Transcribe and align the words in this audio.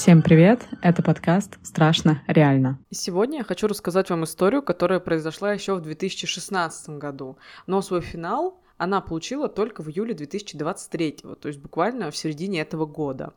Всем 0.00 0.22
привет! 0.22 0.66
Это 0.80 1.02
подкаст 1.02 1.58
«Страшно 1.62 2.22
реально». 2.26 2.78
Сегодня 2.90 3.40
я 3.40 3.44
хочу 3.44 3.66
рассказать 3.66 4.08
вам 4.08 4.24
историю, 4.24 4.62
которая 4.62 4.98
произошла 4.98 5.52
еще 5.52 5.74
в 5.74 5.82
2016 5.82 6.88
году. 6.96 7.36
Но 7.66 7.82
свой 7.82 8.00
финал 8.00 8.62
она 8.78 9.02
получила 9.02 9.50
только 9.50 9.82
в 9.82 9.90
июле 9.90 10.14
2023, 10.14 11.18
то 11.38 11.48
есть 11.48 11.60
буквально 11.60 12.10
в 12.10 12.16
середине 12.16 12.62
этого 12.62 12.86
года. 12.86 13.34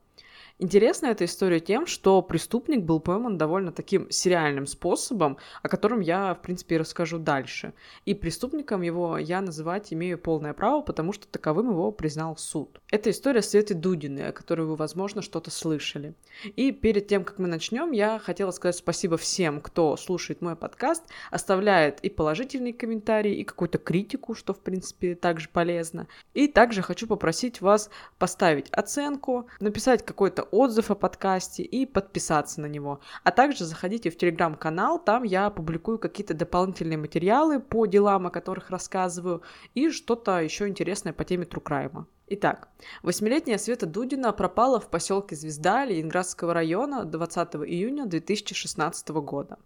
Интересна 0.60 1.08
эта 1.08 1.26
история 1.26 1.60
тем, 1.60 1.88
что 1.88 2.22
преступник 2.22 2.84
был 2.84 3.00
пойман 3.00 3.40
довольно 3.40 3.72
таким 3.72 4.10
сериальным 4.12 4.68
способом, 4.68 5.38
о 5.64 5.68
котором 5.68 6.00
я, 6.00 6.36
в 6.36 6.44
принципе, 6.44 6.76
и 6.76 6.78
расскажу 6.78 7.18
дальше. 7.18 7.74
И 8.06 8.14
преступником 8.14 8.84
его 8.84 9.18
я 9.18 9.42
называть 9.42 9.92
имею 9.92 10.20
полное 10.20 10.54
право, 10.54 10.82
потому 10.82 11.12
что 11.12 11.28
таковым 11.28 11.72
его 11.72 11.92
признал 11.92 12.38
суд. 12.38 12.80
Это 12.92 13.10
история 13.10 13.42
Светы 13.42 13.74
Дудиной, 13.74 14.30
о 14.30 14.32
которой 14.32 14.68
вы, 14.68 14.76
возможно, 14.76 15.24
что-то 15.24 15.50
слышали. 15.50 16.14
И 16.56 16.72
перед 16.72 17.08
тем, 17.08 17.24
как 17.24 17.40
мы 17.40 17.48
начнем, 17.48 17.92
я 17.92 18.20
хотела 18.20 18.52
сказать 18.52 18.76
спасибо 18.76 19.18
всем, 19.18 19.60
кто 19.60 19.98
слушает 19.98 20.42
мой 20.42 20.56
подкаст, 20.56 21.04
оставляет 21.32 22.00
и 22.02 22.10
положительные 22.10 22.74
комментарии, 22.74 23.34
и 23.34 23.44
какую-то 23.44 23.80
критику, 23.80 24.36
что, 24.36 24.54
в 24.54 24.60
принципе, 24.60 25.16
также 25.16 25.50
полезно. 25.50 26.08
И 26.36 26.48
также 26.48 26.84
хочу 26.84 27.08
попросить 27.08 27.60
вас 27.60 27.90
поставить 28.20 28.70
оценку, 28.70 29.48
написать 29.60 30.06
какой-то 30.06 30.43
отзыв 30.44 30.92
о 30.92 30.96
подкасте 30.96 31.64
и 31.64 31.86
подписаться 31.86 32.62
на 32.62 32.68
него. 32.68 33.00
А 33.24 33.32
также 33.32 33.66
заходите 33.66 34.10
в 34.10 34.18
телеграм-канал, 34.18 35.00
там 35.00 35.24
я 35.24 35.50
публикую 35.50 36.00
какие-то 36.00 36.34
дополнительные 36.34 36.98
материалы 36.98 37.60
по 37.60 37.86
делам, 37.86 38.28
о 38.28 38.32
которых 38.32 38.70
рассказываю, 38.70 39.42
и 39.74 39.90
что-то 39.90 40.40
еще 40.42 40.68
интересное 40.68 41.14
по 41.14 41.24
теме 41.24 41.46
Трукрайма. 41.46 42.08
Итак, 42.28 42.70
восьмилетняя 43.04 43.58
Света 43.58 43.86
Дудина 43.86 44.32
пропала 44.32 44.80
в 44.80 44.90
поселке 44.90 45.36
Звезда 45.36 45.86
Ленинградского 45.86 46.54
района 46.54 47.04
20 47.04 47.56
июня 47.56 48.06
2016 48.06 49.10
года. 49.10 49.60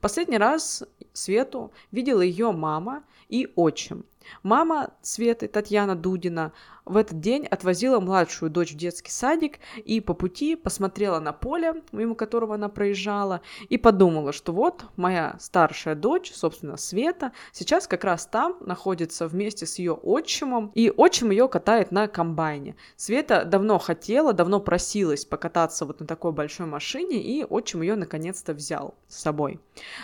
Последний 0.00 0.38
раз 0.38 0.84
Свету 1.12 1.72
видела 1.90 2.20
ее 2.20 2.52
мама 2.52 3.02
и 3.28 3.52
отчим. 3.56 4.06
Мама 4.42 4.90
Светы, 5.02 5.48
Татьяна 5.48 5.96
Дудина, 5.96 6.52
в 6.84 6.96
этот 6.96 7.20
день 7.20 7.46
отвозила 7.46 7.98
младшую 8.00 8.50
дочь 8.50 8.72
в 8.72 8.76
детский 8.76 9.10
садик 9.10 9.58
и 9.76 10.00
по 10.00 10.14
пути 10.14 10.54
посмотрела 10.54 11.18
на 11.18 11.32
поле, 11.32 11.82
мимо 11.92 12.14
которого 12.14 12.54
она 12.54 12.68
проезжала, 12.68 13.40
и 13.68 13.78
подумала, 13.78 14.32
что 14.32 14.52
вот 14.52 14.84
моя 14.96 15.36
старшая 15.40 15.94
дочь, 15.94 16.32
собственно, 16.32 16.76
Света, 16.76 17.32
сейчас 17.52 17.86
как 17.86 18.04
раз 18.04 18.26
там 18.26 18.56
находится 18.60 19.26
вместе 19.28 19.66
с 19.66 19.78
ее 19.78 19.94
отчимом, 19.94 20.70
и 20.74 20.92
отчим 20.94 21.30
ее 21.30 21.48
катает 21.48 21.90
на 21.90 22.06
комбайне. 22.06 22.76
Света 22.96 23.44
давно 23.44 23.78
хотела, 23.78 24.32
давно 24.32 24.60
просилась 24.60 25.24
покататься 25.24 25.86
вот 25.86 26.00
на 26.00 26.06
такой 26.06 26.32
большой 26.32 26.66
машине, 26.66 27.16
и 27.16 27.44
отчим 27.44 27.82
ее 27.82 27.96
наконец-то 27.96 28.52
взял 28.52 28.94
с 29.08 29.20
собой. 29.20 29.60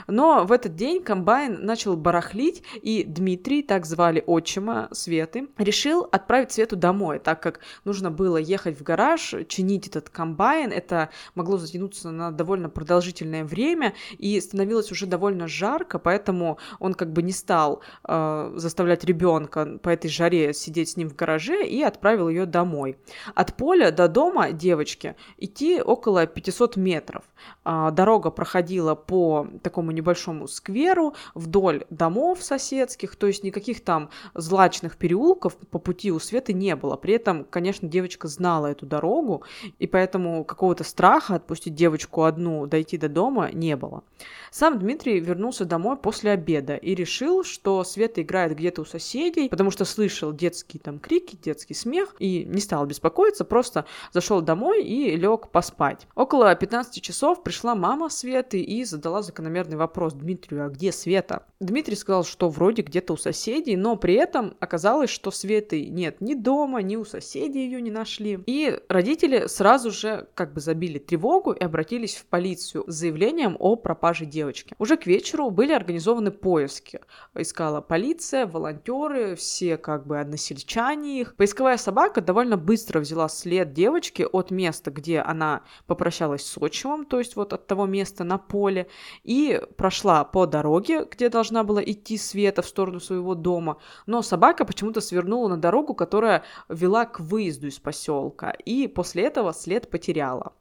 Но 0.07 0.45
в 0.45 0.53
этот 0.53 0.77
день 0.77 1.03
комбайн 1.03 1.59
начал 1.61 1.97
барахлить, 1.97 2.63
и 2.83 3.05
Дмитрий, 3.05 3.63
так 3.63 3.85
звали 3.85 4.23
отчима 4.27 4.89
Светы, 4.93 5.49
решил 5.59 6.09
отправить 6.11 6.53
Свету 6.53 6.70
домой, 6.77 7.19
так 7.19 7.43
как 7.43 7.61
нужно 7.85 8.11
было 8.11 8.37
ехать 8.37 8.79
в 8.79 8.83
гараж, 8.83 9.35
чинить 9.49 9.87
этот 9.87 10.11
комбайн, 10.11 10.71
это 10.71 11.11
могло 11.35 11.59
затянуться 11.59 12.11
на 12.11 12.31
довольно 12.31 12.69
продолжительное 12.69 13.45
время, 13.45 13.95
и 14.19 14.41
становилось 14.41 14.91
уже 14.93 15.07
довольно 15.07 15.49
жарко, 15.49 15.99
поэтому 15.99 16.59
он 16.79 16.95
как 16.95 17.13
бы 17.13 17.23
не 17.23 17.33
стал 17.33 17.81
э, 18.07 18.53
заставлять 18.57 19.05
ребенка 19.05 19.79
по 19.83 19.89
этой 19.89 20.09
жаре 20.09 20.53
сидеть 20.53 20.91
с 20.91 20.97
ним 20.97 21.09
в 21.09 21.17
гараже 21.17 21.67
и 21.67 21.83
отправил 21.83 22.29
ее 22.29 22.47
домой. 22.47 22.97
От 23.35 23.57
поля 23.57 23.91
до 23.91 24.09
дома 24.09 24.53
девочки 24.53 25.17
идти 25.39 25.81
около 25.81 26.27
500 26.27 26.77
метров. 26.77 27.25
Э, 27.65 27.91
дорога 27.93 28.31
проходила 28.31 28.95
по 28.95 29.49
такому 29.63 29.91
небольшому 29.91 30.49
скверу 30.49 31.15
вдоль 31.35 31.85
домов 31.91 32.43
соседских, 32.43 33.17
то 33.17 33.27
есть 33.27 33.45
никаких 33.45 33.83
там 33.85 34.11
злачных 34.35 34.97
переулков 34.97 35.57
по 35.57 35.79
пути 35.79 36.13
у 36.13 36.19
Светы 36.19 36.53
не 36.61 36.77
было. 36.77 36.97
При 36.97 37.15
этом, 37.15 37.45
конечно, 37.45 37.89
девочка 37.89 38.29
знала 38.29 38.67
эту 38.69 38.87
дорогу, 38.87 39.43
и 39.79 39.87
поэтому 39.87 40.45
какого-то 40.45 40.85
страха 40.85 41.35
отпустить 41.37 41.75
девочку 41.75 42.25
одну 42.25 42.67
дойти 42.67 42.99
до 42.99 43.09
дома 43.09 43.51
не 43.53 43.77
было. 43.77 44.05
Сам 44.51 44.79
Дмитрий 44.79 45.21
вернулся 45.21 45.65
домой 45.65 45.97
после 45.97 46.33
обеда 46.33 46.77
и 46.77 46.95
решил, 46.95 47.45
что 47.45 47.83
Света 47.85 48.23
играет 48.23 48.57
где-то 48.57 48.83
у 48.83 48.85
соседей, 48.85 49.49
потому 49.49 49.71
что 49.71 49.85
слышал 49.85 50.33
детские 50.33 50.81
там 50.81 50.99
крики, 50.99 51.39
детский 51.43 51.75
смех, 51.75 52.15
и 52.19 52.45
не 52.45 52.61
стал 52.61 52.85
беспокоиться, 52.87 53.45
просто 53.45 53.87
зашел 54.13 54.43
домой 54.43 54.85
и 54.85 55.17
лег 55.17 55.49
поспать. 55.49 56.07
Около 56.15 56.55
15 56.55 57.03
часов 57.03 57.43
пришла 57.43 57.75
мама 57.75 58.09
Светы 58.11 58.61
и 58.61 58.85
задала 58.85 59.23
закономерный 59.23 59.77
вопрос 59.77 60.13
Дмитрию, 60.13 60.67
а 60.67 60.69
где 60.69 60.93
Света? 60.93 61.47
Дмитрий 61.61 61.97
сказал, 61.97 62.25
что 62.25 62.49
вроде 62.49 62.83
где-то 62.83 63.13
у 63.13 63.17
соседей, 63.17 63.77
но 63.77 63.97
при 63.97 64.15
этом 64.15 64.55
оказалось, 64.61 65.11
что 65.11 65.31
Светы 65.31 65.87
нет 65.87 66.21
ни 66.21 66.35
дома, 66.35 66.50
ни 66.81 66.97
у 66.97 67.05
соседей 67.05 67.65
ее 67.65 67.81
не 67.81 67.91
нашли. 67.91 68.43
И 68.47 68.79
родители 68.89 69.47
сразу 69.47 69.91
же 69.91 70.29
как 70.35 70.53
бы 70.53 70.61
забили 70.61 70.99
тревогу 70.99 71.53
и 71.53 71.63
обратились 71.63 72.17
в 72.17 72.27
полицию 72.27 72.85
с 72.87 72.95
заявлением 72.95 73.57
о 73.59 73.77
пропаже 73.77 74.27
девочки. 74.27 74.75
Уже 74.79 74.97
к 74.97 75.07
вечеру 75.07 75.51
были 75.51 75.73
организованы 75.73 76.31
поиски. 76.31 77.01
Искала 77.35 77.81
полиция, 77.81 78.47
волонтеры, 78.47 79.35
все 79.35 79.77
как 79.77 80.07
бы 80.07 80.19
односельчане 80.19 81.21
их. 81.21 81.35
Поисковая 81.37 81.77
собака 81.77 82.21
довольно 82.21 82.57
быстро 82.57 83.01
взяла 83.01 83.29
след 83.29 83.73
девочки 83.73 84.27
от 84.31 84.51
места, 84.51 84.91
где 84.91 85.21
она 85.21 85.63
попрощалась 85.87 86.45
с 86.45 86.59
отчимом, 86.59 87.05
то 87.05 87.19
есть 87.19 87.37
вот 87.37 87.53
от 87.53 87.67
того 87.67 87.87
места 87.87 88.25
на 88.25 88.39
поле, 88.39 88.89
и 89.25 89.61
прошла 89.77 90.25
по 90.25 90.47
дороге, 90.47 91.07
где 91.11 91.29
должна 91.29 91.65
была 91.65 91.83
идти 91.83 92.17
Света 92.17 92.63
в 92.63 92.67
сторону 92.67 93.01
своего 93.01 93.35
дома, 93.35 93.79
но 94.07 94.23
собака 94.23 94.65
почему-то 94.65 95.01
свернула 95.01 95.49
на 95.49 95.57
дорогу, 95.57 95.95
которая 95.95 96.40
вела 96.69 97.05
к 97.07 97.21
выезду 97.21 97.67
из 97.67 97.79
поселка, 97.79 98.51
и 98.51 98.89
после 98.89 99.25
этого 99.25 99.53
след 99.53 99.91
потеряла. 99.91 100.53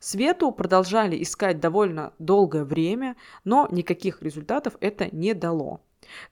Свету 0.00 0.52
продолжали 0.52 1.20
искать 1.22 1.60
довольно 1.60 2.12
долгое 2.18 2.64
время, 2.64 3.16
но 3.44 3.68
никаких 3.70 4.22
результатов 4.22 4.76
это 4.80 5.08
не 5.14 5.34
дало. 5.34 5.80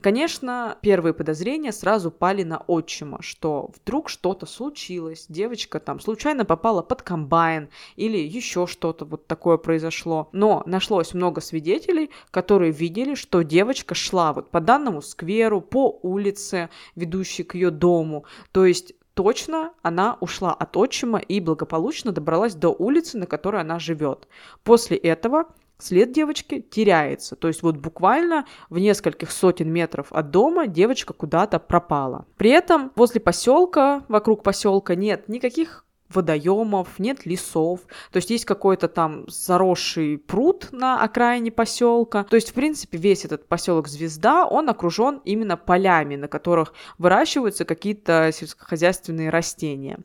Конечно, 0.00 0.78
первые 0.82 1.14
подозрения 1.14 1.72
сразу 1.72 2.10
пали 2.10 2.42
на 2.42 2.58
отчима, 2.58 3.22
что 3.22 3.70
вдруг 3.76 4.08
что-то 4.08 4.46
случилось, 4.46 5.26
девочка 5.28 5.80
там 5.80 6.00
случайно 6.00 6.44
попала 6.44 6.82
под 6.82 7.02
комбайн 7.02 7.68
или 7.96 8.18
еще 8.18 8.66
что-то 8.66 9.04
вот 9.04 9.26
такое 9.26 9.56
произошло. 9.56 10.28
Но 10.32 10.62
нашлось 10.66 11.14
много 11.14 11.40
свидетелей, 11.40 12.10
которые 12.30 12.72
видели, 12.72 13.14
что 13.14 13.42
девочка 13.42 13.94
шла 13.94 14.32
вот 14.32 14.50
по 14.50 14.60
данному 14.60 15.02
скверу, 15.02 15.60
по 15.60 15.98
улице, 16.02 16.70
ведущей 16.94 17.44
к 17.44 17.54
ее 17.54 17.70
дому. 17.70 18.24
То 18.52 18.64
есть 18.64 18.94
точно 19.14 19.72
она 19.82 20.16
ушла 20.20 20.52
от 20.52 20.76
отчима 20.76 21.18
и 21.18 21.40
благополучно 21.40 22.12
добралась 22.12 22.54
до 22.54 22.68
улицы, 22.68 23.18
на 23.18 23.26
которой 23.26 23.62
она 23.62 23.78
живет. 23.78 24.28
После 24.62 24.96
этого 24.96 25.46
след 25.78 26.12
девочки 26.12 26.60
теряется. 26.60 27.36
То 27.36 27.48
есть 27.48 27.62
вот 27.62 27.76
буквально 27.76 28.46
в 28.70 28.78
нескольких 28.78 29.30
сотен 29.30 29.70
метров 29.72 30.08
от 30.10 30.30
дома 30.30 30.66
девочка 30.66 31.12
куда-то 31.12 31.58
пропала. 31.58 32.26
При 32.36 32.50
этом 32.50 32.92
возле 32.96 33.20
поселка, 33.20 34.04
вокруг 34.08 34.42
поселка 34.42 34.94
нет 34.94 35.28
никаких 35.28 35.83
водоемов, 36.08 36.98
нет 36.98 37.26
лесов, 37.26 37.80
то 38.10 38.16
есть 38.16 38.30
есть 38.30 38.44
какой-то 38.44 38.88
там 38.88 39.24
заросший 39.28 40.18
пруд 40.18 40.68
на 40.72 41.02
окраине 41.02 41.50
поселка. 41.50 42.24
То 42.24 42.36
есть, 42.36 42.50
в 42.50 42.54
принципе, 42.54 42.98
весь 42.98 43.24
этот 43.24 43.46
поселок 43.48 43.88
Звезда, 43.88 44.46
он 44.46 44.68
окружен 44.68 45.20
именно 45.24 45.56
полями, 45.56 46.16
на 46.16 46.28
которых 46.28 46.74
выращиваются 46.98 47.64
какие-то 47.64 48.30
сельскохозяйственные 48.32 49.30
растения. 49.30 49.98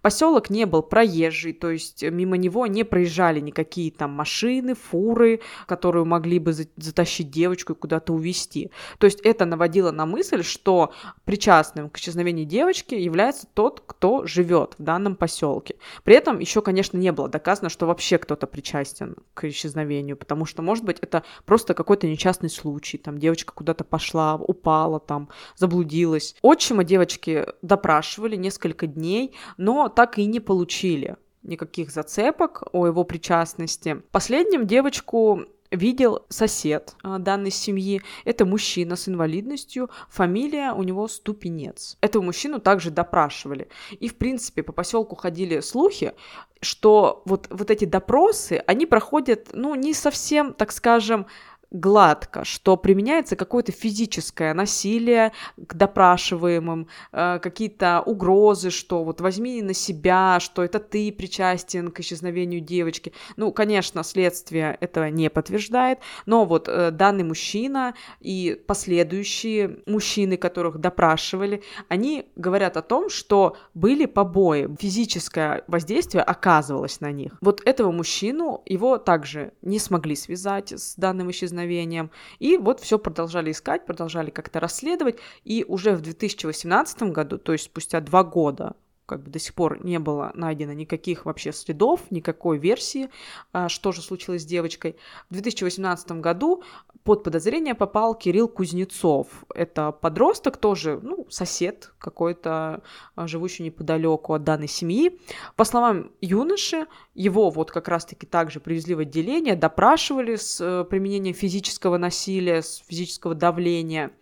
Поселок 0.00 0.50
не 0.50 0.64
был 0.64 0.82
проезжий, 0.82 1.52
то 1.52 1.70
есть 1.70 2.02
мимо 2.02 2.36
него 2.36 2.66
не 2.66 2.84
проезжали 2.84 3.40
никакие 3.40 3.90
там 3.90 4.10
машины, 4.12 4.74
фуры, 4.74 5.40
которые 5.66 6.04
могли 6.04 6.38
бы 6.38 6.52
затащить 6.52 7.30
девочку 7.30 7.74
и 7.74 7.76
куда-то 7.76 8.12
увезти. 8.12 8.70
То 8.98 9.06
есть 9.06 9.20
это 9.20 9.44
наводило 9.44 9.90
на 9.90 10.06
мысль, 10.06 10.42
что 10.42 10.92
причастным 11.24 11.90
к 11.90 11.98
исчезновению 11.98 12.46
девочки 12.46 12.94
является 12.94 13.46
тот, 13.54 13.82
кто 13.86 14.26
живет 14.26 14.74
в 14.78 14.82
данном 14.82 15.16
поселке 15.16 15.41
поселке. 15.42 15.76
При 16.04 16.14
этом 16.14 16.38
еще, 16.38 16.62
конечно, 16.62 16.96
не 16.96 17.12
было 17.12 17.28
доказано, 17.28 17.68
что 17.68 17.86
вообще 17.86 18.18
кто-то 18.18 18.46
причастен 18.46 19.16
к 19.34 19.44
исчезновению, 19.44 20.16
потому 20.16 20.46
что, 20.46 20.62
может 20.62 20.84
быть, 20.84 20.98
это 21.00 21.24
просто 21.44 21.74
какой-то 21.74 22.06
несчастный 22.06 22.48
случай, 22.50 22.98
там 22.98 23.18
девочка 23.18 23.52
куда-то 23.52 23.84
пошла, 23.84 24.36
упала, 24.36 25.00
там, 25.00 25.28
заблудилась. 25.56 26.36
Отчима 26.42 26.84
девочки 26.84 27.46
допрашивали 27.62 28.36
несколько 28.36 28.86
дней, 28.86 29.34
но 29.56 29.88
так 29.88 30.18
и 30.18 30.26
не 30.26 30.40
получили 30.40 31.16
никаких 31.42 31.90
зацепок 31.90 32.62
о 32.72 32.86
его 32.86 33.02
причастности. 33.04 34.00
Последним 34.12 34.66
девочку 34.66 35.42
видел 35.72 36.24
сосед 36.28 36.94
а, 37.02 37.18
данной 37.18 37.50
семьи. 37.50 38.02
Это 38.24 38.44
мужчина 38.44 38.96
с 38.96 39.08
инвалидностью, 39.08 39.90
фамилия 40.08 40.72
у 40.72 40.82
него 40.82 41.08
Ступенец. 41.08 41.96
Этого 42.00 42.22
мужчину 42.22 42.60
также 42.60 42.90
допрашивали. 42.90 43.68
И, 43.98 44.08
в 44.08 44.16
принципе, 44.16 44.62
по 44.62 44.72
поселку 44.72 45.16
ходили 45.16 45.60
слухи, 45.60 46.12
что 46.60 47.22
вот, 47.24 47.48
вот 47.50 47.70
эти 47.70 47.84
допросы, 47.84 48.62
они 48.66 48.86
проходят, 48.86 49.48
ну, 49.52 49.74
не 49.74 49.94
совсем, 49.94 50.54
так 50.54 50.70
скажем, 50.70 51.26
гладко, 51.72 52.44
что 52.44 52.76
применяется 52.76 53.34
какое-то 53.34 53.72
физическое 53.72 54.54
насилие 54.54 55.32
к 55.56 55.74
допрашиваемым, 55.74 56.86
э, 57.12 57.38
какие-то 57.42 58.02
угрозы, 58.04 58.70
что 58.70 59.04
вот 59.04 59.20
возьми 59.20 59.62
на 59.62 59.74
себя, 59.74 60.38
что 60.40 60.62
это 60.62 60.78
ты 60.78 61.10
причастен 61.10 61.90
к 61.90 62.00
исчезновению 62.00 62.60
девочки. 62.60 63.12
Ну, 63.36 63.52
конечно, 63.52 64.02
следствие 64.04 64.76
этого 64.80 65.06
не 65.06 65.30
подтверждает, 65.30 65.98
но 66.26 66.44
вот 66.44 66.68
э, 66.68 66.90
данный 66.90 67.24
мужчина 67.24 67.94
и 68.20 68.60
последующие 68.66 69.78
мужчины, 69.86 70.36
которых 70.36 70.78
допрашивали, 70.78 71.62
они 71.88 72.26
говорят 72.36 72.76
о 72.76 72.82
том, 72.82 73.08
что 73.08 73.56
были 73.74 74.06
побои, 74.06 74.68
физическое 74.78 75.64
воздействие 75.66 76.22
оказывалось 76.22 77.00
на 77.00 77.10
них. 77.12 77.32
Вот 77.40 77.62
этого 77.64 77.92
мужчину, 77.92 78.62
его 78.66 78.98
также 78.98 79.52
не 79.62 79.78
смогли 79.78 80.16
связать 80.16 80.72
с 80.72 80.96
данным 80.96 81.30
исчезновением, 81.30 81.61
исчезновением. 81.62 82.10
И 82.38 82.56
вот 82.56 82.80
все 82.80 82.98
продолжали 82.98 83.50
искать, 83.50 83.86
продолжали 83.86 84.30
как-то 84.30 84.60
расследовать. 84.60 85.18
И 85.44 85.64
уже 85.66 85.94
в 85.94 86.00
2018 86.00 87.02
году, 87.04 87.38
то 87.38 87.52
есть 87.52 87.64
спустя 87.64 88.00
два 88.00 88.24
года 88.24 88.74
как 89.12 89.24
бы 89.24 89.30
до 89.30 89.38
сих 89.38 89.52
пор 89.52 89.84
не 89.84 89.98
было 89.98 90.32
найдено 90.34 90.72
никаких 90.72 91.26
вообще 91.26 91.52
следов, 91.52 92.00
никакой 92.10 92.56
версии, 92.56 93.10
а, 93.52 93.68
что 93.68 93.92
же 93.92 94.00
случилось 94.00 94.42
с 94.42 94.46
девочкой. 94.46 94.96
В 95.28 95.34
2018 95.34 96.12
году 96.12 96.62
под 97.04 97.24
подозрение 97.24 97.74
попал 97.74 98.14
Кирилл 98.14 98.48
Кузнецов. 98.48 99.26
Это 99.54 99.92
подросток, 99.92 100.56
тоже, 100.56 100.98
ну, 101.02 101.26
сосед 101.28 101.92
какой-то, 101.98 102.82
а, 103.14 103.26
живущий 103.26 103.64
неподалеку 103.64 104.32
от 104.32 104.44
данной 104.44 104.68
семьи. 104.68 105.20
По 105.56 105.64
словам 105.64 106.12
юноши, 106.22 106.86
его 107.14 107.50
вот 107.50 107.70
как 107.70 107.88
раз-таки 107.88 108.26
также 108.26 108.60
привезли 108.60 108.94
в 108.94 109.00
отделение, 109.00 109.56
допрашивали 109.56 110.36
с 110.36 110.58
э, 110.60 110.84
применением 110.84 111.34
физического 111.34 111.98
насилия, 111.98 112.62
с 112.62 112.82
физического 112.86 113.34
давления. 113.34 114.12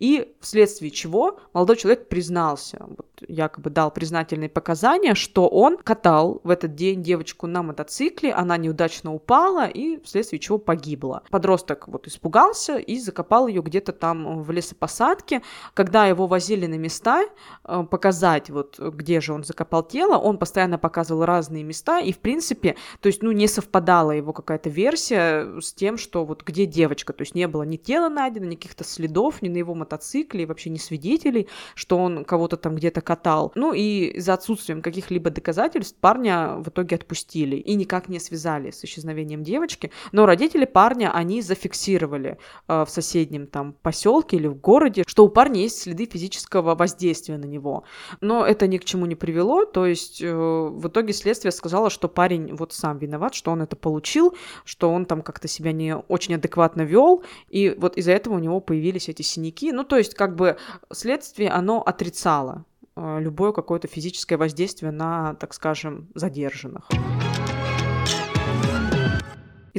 И 0.00 0.34
вследствие 0.40 0.90
чего 0.90 1.38
молодой 1.52 1.76
человек 1.76 2.08
признался, 2.08 2.84
вот, 2.88 3.06
якобы 3.28 3.70
дал 3.70 3.90
признательные 3.90 4.48
показания, 4.48 5.14
что 5.14 5.48
он 5.48 5.76
катал 5.76 6.40
в 6.44 6.50
этот 6.50 6.74
день 6.74 7.02
девочку 7.02 7.46
на 7.46 7.62
мотоцикле, 7.62 8.32
она 8.32 8.56
неудачно 8.56 9.12
упала 9.12 9.66
и 9.66 10.02
вследствие 10.02 10.40
чего 10.40 10.58
погибла. 10.58 11.22
Подросток 11.30 11.88
вот 11.88 12.06
испугался 12.06 12.76
и 12.76 12.98
закопал 12.98 13.46
ее 13.46 13.62
где-то 13.62 13.92
там 13.92 14.42
в 14.42 14.50
лесопосадке. 14.50 15.42
Когда 15.74 16.06
его 16.06 16.26
возили 16.26 16.66
на 16.66 16.78
места, 16.78 17.24
э, 17.64 17.84
показать 17.90 18.50
вот 18.50 18.78
где 18.78 19.20
же 19.20 19.32
он 19.32 19.44
закопал 19.44 19.82
тело, 19.82 20.16
он 20.16 20.38
постоянно 20.38 20.78
показывал 20.78 21.24
разные 21.24 21.64
места 21.64 22.00
и 22.00 22.12
в 22.12 22.18
принципе 22.18 22.76
то 23.00 23.06
есть, 23.06 23.22
ну, 23.22 23.32
не 23.32 23.46
совпадала 23.46 24.12
его 24.12 24.32
какая-то 24.32 24.68
версия 24.68 25.60
с 25.60 25.72
тем, 25.72 25.96
что 25.96 26.24
вот 26.24 26.42
где 26.44 26.66
девочка, 26.66 27.12
то 27.12 27.22
есть 27.22 27.34
не 27.34 27.46
было 27.48 27.62
ни 27.62 27.76
тела 27.76 28.08
найдено, 28.08 28.46
ни 28.46 28.54
каких-то 28.54 28.84
следов, 28.84 29.42
ни 29.42 29.48
на 29.48 29.56
его 29.56 29.74
мотоцикле, 29.74 30.42
и 30.42 30.46
вообще 30.46 30.70
ни 30.70 30.78
свидетелей, 30.78 31.48
что 31.74 31.98
он 31.98 32.24
кого-то 32.24 32.56
там 32.56 32.74
где-то 32.74 33.00
катал. 33.10 33.50
Ну 33.56 33.72
и 33.72 34.20
за 34.20 34.34
отсутствием 34.34 34.82
каких-либо 34.82 35.30
доказательств 35.30 35.96
парня 36.00 36.54
в 36.58 36.68
итоге 36.68 36.94
отпустили 36.94 37.56
и 37.56 37.74
никак 37.74 38.08
не 38.08 38.20
связали 38.20 38.70
с 38.70 38.84
исчезновением 38.84 39.42
девочки, 39.42 39.90
но 40.12 40.26
родители 40.26 40.64
парня, 40.64 41.10
они 41.12 41.42
зафиксировали 41.42 42.38
э, 42.68 42.84
в 42.84 42.88
соседнем 42.88 43.48
там 43.48 43.72
поселке 43.72 44.36
или 44.36 44.46
в 44.46 44.54
городе, 44.54 45.02
что 45.08 45.24
у 45.24 45.28
парня 45.28 45.60
есть 45.62 45.82
следы 45.82 46.06
физического 46.06 46.76
воздействия 46.76 47.36
на 47.36 47.46
него. 47.46 47.82
Но 48.20 48.46
это 48.46 48.68
ни 48.68 48.78
к 48.78 48.84
чему 48.84 49.06
не 49.06 49.16
привело, 49.16 49.64
то 49.64 49.86
есть 49.86 50.22
э, 50.22 50.32
в 50.32 50.86
итоге 50.86 51.12
следствие 51.12 51.50
сказало, 51.50 51.90
что 51.90 52.08
парень 52.08 52.54
вот 52.54 52.72
сам 52.72 52.98
виноват, 52.98 53.34
что 53.34 53.50
он 53.50 53.60
это 53.60 53.74
получил, 53.74 54.36
что 54.64 54.92
он 54.92 55.04
там 55.04 55.22
как-то 55.22 55.48
себя 55.48 55.72
не 55.72 55.96
очень 55.96 56.36
адекватно 56.36 56.82
вел, 56.82 57.24
и 57.48 57.74
вот 57.76 57.96
из-за 57.96 58.12
этого 58.12 58.34
у 58.34 58.38
него 58.38 58.60
появились 58.60 59.08
эти 59.08 59.22
синяки. 59.22 59.72
Ну, 59.72 59.82
то 59.82 59.96
есть, 59.96 60.14
как 60.14 60.36
бы 60.36 60.56
следствие, 60.92 61.50
оно 61.50 61.82
отрицало 61.82 62.64
любое 62.96 63.52
какое-то 63.52 63.88
физическое 63.88 64.36
воздействие 64.36 64.92
на, 64.92 65.34
так 65.34 65.54
скажем, 65.54 66.08
задержанных. 66.14 66.88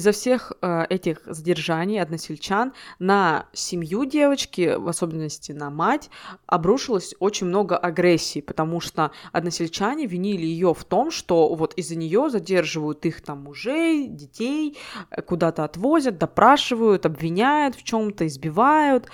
Из-за 0.02 0.14
всех 0.14 0.52
э, 0.64 0.86
этих 0.90 1.22
задержаний 1.28 2.00
односельчан 2.00 2.74
на 2.98 3.46
семью 3.54 4.06
девочки, 4.06 4.74
в 4.76 4.88
особенности 4.88 5.52
на 5.52 5.70
мать, 5.70 6.10
обрушилось 6.48 7.14
очень 7.20 7.46
много 7.46 7.78
агрессии, 7.78 8.40
потому 8.40 8.80
что 8.80 9.12
односельчане 9.32 10.08
винили 10.08 10.44
ее 10.44 10.74
в 10.74 10.84
том, 10.86 11.12
что 11.12 11.54
вот 11.54 11.76
из-за 11.76 11.96
нее 11.96 12.32
задерживают 12.32 13.06
их 13.06 13.22
там 13.22 13.44
мужей, 13.44 14.08
детей, 14.08 14.76
э, 15.12 15.22
куда-то 15.22 15.64
отвозят, 15.66 16.18
допрашивают, 16.18 17.06
обвиняют 17.06 17.76
в 17.76 17.84
чем-то, 17.84 18.26
избивают. 18.26 19.06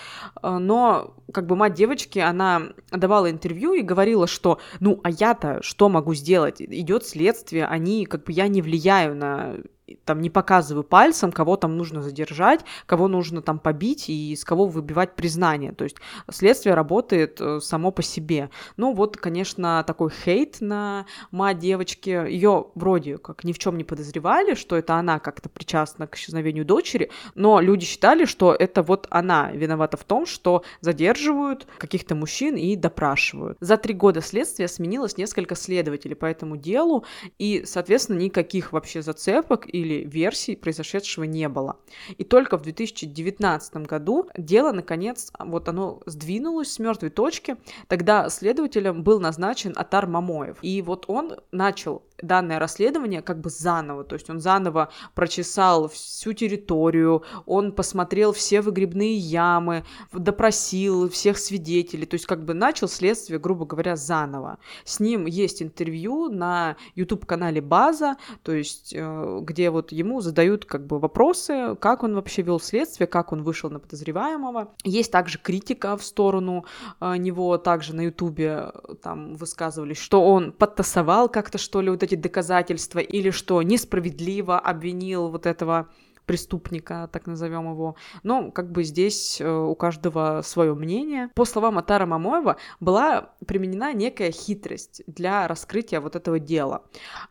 Э, 0.42 0.57
но 0.57 1.16
как 1.34 1.48
бы 1.48 1.57
мать 1.57 1.74
девочки, 1.74 2.19
она 2.19 2.62
давала 2.92 3.30
интервью 3.30 3.74
и 3.74 3.81
говорила, 3.81 4.25
что 4.25 4.60
ну 4.80 5.01
а 5.04 5.10
я-то 5.10 5.62
что 5.63 5.89
могу 5.89 6.13
сделать? 6.13 6.62
Идет 6.62 7.06
следствие, 7.06 7.66
они 7.66 8.06
как 8.06 8.24
бы 8.24 8.31
я 8.31 8.48
не 8.48 8.62
влияю 8.62 9.13
на 9.13 9.57
там 10.06 10.22
не 10.22 10.30
показываю 10.30 10.84
пальцем, 10.84 11.31
кого 11.31 11.56
там 11.57 11.78
нужно 11.78 12.01
задержать, 12.01 12.62
кого 12.86 13.07
нужно 13.07 13.42
там 13.42 13.60
побить 13.60 14.10
и 14.10 14.34
из 14.34 14.44
кого 14.44 14.66
выбивать 14.66 15.16
признание. 15.16 15.72
То 15.72 15.84
есть 15.84 15.98
следствие 16.30 16.75
работает 16.75 17.39
э, 17.39 17.60
само 17.62 17.92
по 17.92 18.01
себе. 18.01 18.50
Ну 18.75 18.94
вот, 18.94 19.18
конечно, 19.18 19.84
такой 19.86 20.12
хейт 20.12 20.57
на 20.62 21.06
мать 21.31 21.60
девочки. 21.60 22.10
Ее 22.10 22.68
вроде 22.75 23.18
как 23.18 23.44
ни 23.44 23.54
в 23.54 23.60
чем 23.60 23.78
не 23.78 23.84
подозревали, 23.84 24.56
что 24.56 24.75
это 24.75 24.95
она 24.95 25.19
как-то 25.19 25.50
причастна 25.50 26.07
к 26.07 26.16
исчезновению 26.16 26.66
дочери, 26.66 27.12
но 27.36 27.60
люди 27.60 27.86
считали, 27.86 28.25
что 28.25 28.54
это 28.54 28.84
вот 28.84 29.07
она 29.10 29.51
виновата 29.51 29.98
в 29.98 30.04
том, 30.04 30.25
что 30.25 30.63
задерживают 30.81 31.68
каких-то 31.78 32.16
мужчин 32.16 32.56
и 32.56 32.75
допрашивают. 32.75 33.57
За 33.60 33.78
три 33.78 33.94
года 33.94 34.22
следствия 34.22 34.68
сменилось 34.68 35.18
несколько 35.18 35.56
следователей 35.56 36.16
по 36.16 36.25
этому 36.25 36.57
делу, 36.57 37.06
и, 37.38 37.63
соответственно, 37.66 38.18
никаких 38.18 38.74
вообще 38.74 39.01
зацепок 39.01 39.66
или 39.81 40.07
версий 40.07 40.56
произошедшего 40.56 41.24
не 41.24 41.47
было. 41.50 41.77
И 42.18 42.24
только 42.24 42.57
в 42.57 42.62
2019 42.62 43.77
году 43.88 44.27
дело, 44.38 44.71
наконец, 44.71 45.31
вот 45.39 45.69
оно 45.69 46.01
сдвинулось 46.06 46.71
с 46.71 46.79
мертвой 46.79 47.09
точки. 47.09 47.57
Тогда 47.88 48.29
следователем 48.29 49.03
был 49.03 49.19
назначен 49.19 49.74
Атар 49.75 50.07
Мамоев. 50.07 50.57
И 50.62 50.81
вот 50.81 51.05
он 51.07 51.38
начал 51.51 52.03
данное 52.21 52.59
расследование 52.59 53.21
как 53.21 53.39
бы 53.39 53.50
заново, 53.50 54.03
то 54.03 54.15
есть 54.15 54.29
он 54.29 54.39
заново 54.39 54.89
прочесал 55.13 55.88
всю 55.89 56.33
территорию, 56.33 57.24
он 57.45 57.71
посмотрел 57.71 58.33
все 58.33 58.62
выгребные 58.62 59.15
ямы, 59.15 59.83
допросил 60.12 61.09
всех 61.09 61.38
свидетелей, 61.38 62.05
то 62.05 62.15
есть 62.15 62.25
как 62.25 62.43
бы 62.43 62.53
начал 62.53 62.88
следствие, 62.88 63.39
грубо 63.39 63.65
говоря, 63.65 63.95
заново. 63.95 64.57
С 64.83 65.00
ним 65.00 65.25
есть 65.25 65.62
интервью 65.62 66.29
на 66.29 66.75
YouTube-канале 66.95 67.62
База, 67.62 68.17
то 68.43 68.51
есть 68.51 68.93
э, 68.95 69.39
где 69.43 69.69
вот 69.69 69.91
ему 69.91 70.21
задают 70.21 70.65
как 70.65 70.86
бы 70.88 71.00
вопросы, 71.00 71.75
как 71.79 72.03
он 72.03 72.15
вообще 72.15 72.41
вел 72.41 72.59
следствие, 72.59 73.07
как 73.07 73.31
он 73.31 73.43
вышел 73.43 73.69
на 73.69 73.79
подозреваемого. 73.79 74.74
Есть 74.83 75.12
также 75.12 75.38
критика 75.38 75.97
в 75.97 76.03
сторону 76.03 76.65
э, 77.00 77.17
него, 77.17 77.57
также 77.57 77.95
на 77.95 78.01
ютубе 78.01 78.71
э, 78.74 78.95
там 79.01 79.36
высказывались, 79.36 79.97
что 79.97 80.25
он 80.25 80.51
подтасовал 80.51 81.29
как-то 81.29 81.57
что 81.57 81.81
ли 81.81 81.89
вот 81.89 82.06
эти 82.07 82.15
доказательства, 82.15 82.99
или 82.99 83.29
что 83.29 83.61
несправедливо 83.61 84.59
обвинил 84.59 85.29
вот 85.29 85.45
этого 85.45 85.89
преступника, 86.27 87.09
так 87.11 87.25
назовем 87.25 87.71
его. 87.71 87.95
Но 88.21 88.51
как 88.51 88.71
бы 88.71 88.83
здесь 88.83 89.41
э, 89.41 89.49
у 89.49 89.73
каждого 89.75 90.41
свое 90.43 90.75
мнение. 90.75 91.29
По 91.33 91.45
словам 91.45 91.77
Атара 91.77 92.05
Мамоева, 92.05 92.57
была 92.79 93.29
применена 93.47 93.93
некая 93.93 94.31
хитрость 94.31 95.01
для 95.07 95.47
раскрытия 95.47 96.01
вот 96.01 96.15
этого 96.15 96.37
дела. 96.37 96.83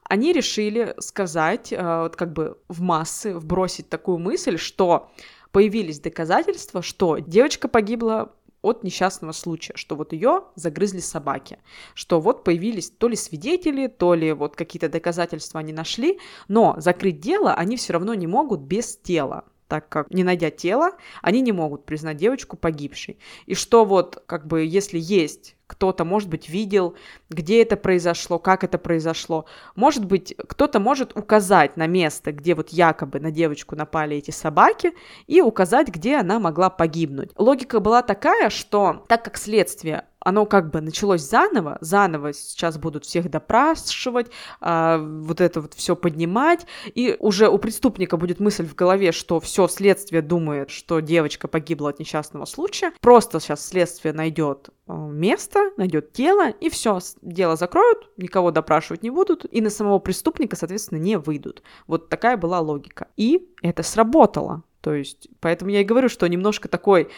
Они 0.03 0.33
решили 0.33 0.95
сказать, 0.99 1.73
э, 1.73 2.03
вот 2.03 2.17
как 2.17 2.33
бы 2.33 2.59
в 2.69 2.81
массы, 2.81 3.35
вбросить 3.35 3.89
такую 3.91 4.19
мысль, 4.19 4.57
что 4.57 5.11
появились 5.53 6.01
доказательства, 6.01 6.83
что 6.83 7.19
девочка 7.19 7.69
погибла 7.69 8.33
от 8.63 8.85
несчастного 8.85 9.33
случая, 9.33 9.75
что 9.77 9.97
вот 9.97 10.13
ее 10.13 10.45
загрызли 10.55 11.01
собаки, 11.01 11.59
что 11.95 12.21
вот 12.21 12.45
появились 12.45 12.91
то 12.91 13.09
ли 13.09 13.17
свидетели, 13.17 13.87
то 13.87 14.15
ли 14.15 14.33
вот 14.33 14.57
какие-то 14.57 14.89
доказательства 14.89 15.61
они 15.61 15.73
нашли, 15.73 16.19
но 16.49 16.75
закрыть 16.79 17.21
дело 17.21 17.55
они 17.55 17.77
все 17.77 17.93
равно 17.93 18.15
не 18.15 18.27
могут 18.27 18.61
без 18.61 18.97
тела 18.97 19.45
так 19.69 19.89
как 19.89 20.11
не 20.13 20.23
найдя 20.23 20.51
тело, 20.51 20.93
они 21.23 21.41
не 21.41 21.53
могут 21.53 21.87
признать 21.87 22.17
девочку 22.17 22.57
погибшей. 22.57 23.19
И 23.47 23.55
что 23.55 23.85
вот, 23.85 24.23
как 24.27 24.47
бы, 24.47 24.65
если 24.65 24.99
есть 24.99 25.56
кто-то, 25.67 26.05
может 26.05 26.29
быть, 26.29 26.49
видел, 26.49 26.97
где 27.29 27.63
это 27.63 27.77
произошло, 27.77 28.39
как 28.39 28.65
это 28.65 28.79
произошло. 28.79 29.47
Может 29.75 30.05
быть, 30.05 30.35
кто-то 30.37 30.79
может 30.81 31.17
указать 31.17 31.77
на 31.77 31.87
место, 31.87 32.33
где 32.33 32.55
вот 32.55 32.71
якобы 32.71 33.21
на 33.21 33.31
девочку 33.31 33.75
напали 33.77 34.17
эти 34.17 34.31
собаки, 34.31 34.93
и 35.27 35.41
указать, 35.41 35.89
где 35.89 36.17
она 36.17 36.39
могла 36.39 36.71
погибнуть. 36.71 37.31
Логика 37.37 37.81
была 37.81 38.03
такая, 38.03 38.51
что 38.51 39.05
так 39.09 39.25
как 39.25 39.37
следствие 39.37 40.05
оно 40.27 40.45
как 40.45 40.71
бы 40.71 40.81
началось 40.81 41.23
заново, 41.23 41.79
заново 41.81 42.33
сейчас 42.33 42.79
будут 42.79 43.05
всех 43.05 43.31
допрашивать, 43.31 44.27
а, 44.61 44.99
вот 44.99 45.41
это 45.41 45.61
вот 45.61 45.75
все 45.75 45.95
поднимать, 45.95 46.67
и 46.97 47.17
уже 47.21 47.49
у 47.49 47.59
преступника 47.59 48.17
будет 48.17 48.41
мысль 48.41 48.67
в 48.67 48.75
голове, 48.75 49.13
что 49.13 49.39
все 49.39 49.69
следствие 49.69 50.23
думает, 50.23 50.71
что 50.71 50.99
девочка 50.99 51.47
погибла 51.47 51.91
от 51.91 52.01
несчастного 52.01 52.45
случая, 52.45 52.93
просто 53.01 53.39
сейчас 53.39 53.65
следствие 53.65 54.13
найдет 54.13 54.71
а, 54.89 54.95
место, 54.97 55.71
найдет 55.77 56.13
тело, 56.13 56.51
и 56.51 56.71
все, 56.71 56.99
дело 57.23 57.55
закроют, 57.55 58.11
никого 58.17 58.51
допрашивать 58.51 59.05
не 59.05 59.11
будут, 59.11 59.47
и 59.49 59.61
на 59.61 59.71
самого 59.71 60.01
преступника, 60.01 60.57
соответственно, 60.57 60.99
не 60.99 61.19
выйдут. 61.19 61.63
Вот 61.87 62.09
такая 62.09 62.37
была 62.37 62.59
логика. 62.59 63.07
И 63.17 63.49
это 63.63 63.85
сработало. 63.85 64.65
То 64.81 64.93
есть, 64.93 65.29
поэтому 65.39 65.71
я 65.71 65.83
и 65.83 65.85
говорю, 65.85 66.09
что 66.09 66.27
немножко 66.27 66.67
такой 66.67 67.11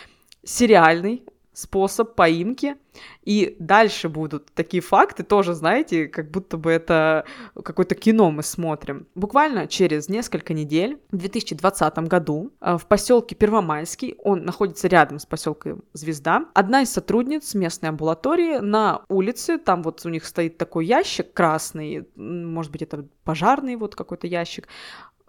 сериальный 0.45 1.23
способ 1.59 2.15
поимки. 2.15 2.77
И 3.25 3.57
дальше 3.59 4.09
будут 4.09 4.47
такие 4.55 4.81
факты, 4.81 5.23
тоже, 5.23 5.55
знаете, 5.55 6.07
как 6.07 6.31
будто 6.31 6.57
бы 6.57 6.71
это 6.71 7.25
какое-то 7.63 7.95
кино 7.95 8.31
мы 8.31 8.43
смотрим. 8.43 9.07
Буквально 9.15 9.67
через 9.67 10.09
несколько 10.09 10.55
недель, 10.55 10.99
в 11.11 11.17
2020 11.17 11.99
году, 12.09 12.53
э, 12.61 12.77
в 12.77 12.87
поселке 12.87 13.35
Первомайский, 13.35 14.17
он 14.23 14.45
находится 14.45 14.89
рядом 14.89 15.19
с 15.19 15.27
поселком 15.27 15.83
Звезда, 15.93 16.47
одна 16.55 16.83
из 16.83 16.91
сотрудниц 16.91 17.55
местной 17.55 17.91
амбулатории 17.91 18.59
на 18.59 19.03
улице, 19.09 19.59
там 19.59 19.83
вот 19.83 20.05
у 20.07 20.09
них 20.09 20.25
стоит 20.25 20.59
такой 20.59 20.87
ящик 20.87 21.33
красный, 21.33 22.09
может 22.17 22.73
быть, 22.73 22.83
это 22.83 23.07
пожарный 23.25 23.77
вот 23.77 23.95
какой-то 23.95 24.27
ящик, 24.27 24.69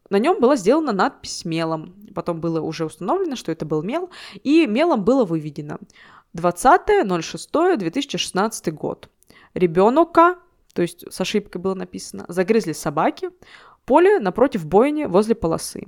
на 0.09 0.17
нем 0.17 0.39
была 0.39 0.55
сделана 0.55 0.91
надпись 0.91 1.45
мелом. 1.45 1.93
Потом 2.15 2.41
было 2.41 2.61
уже 2.61 2.85
установлено, 2.85 3.35
что 3.35 3.51
это 3.51 3.65
был 3.65 3.83
мел, 3.83 4.09
и 4.43 4.65
мелом 4.65 5.03
было 5.03 5.23
выведено 5.23 5.77
20.06.2016 6.35 8.71
год. 8.71 9.09
Ребенка, 9.53 10.37
то 10.73 10.81
есть 10.81 11.05
с 11.11 11.21
ошибкой 11.21 11.61
было 11.61 11.73
написано, 11.73 12.25
загрызли 12.27 12.73
собаки, 12.73 13.29
поле 13.85 14.19
напротив 14.19 14.65
бойни 14.65 15.05
возле 15.05 15.35
полосы. 15.35 15.85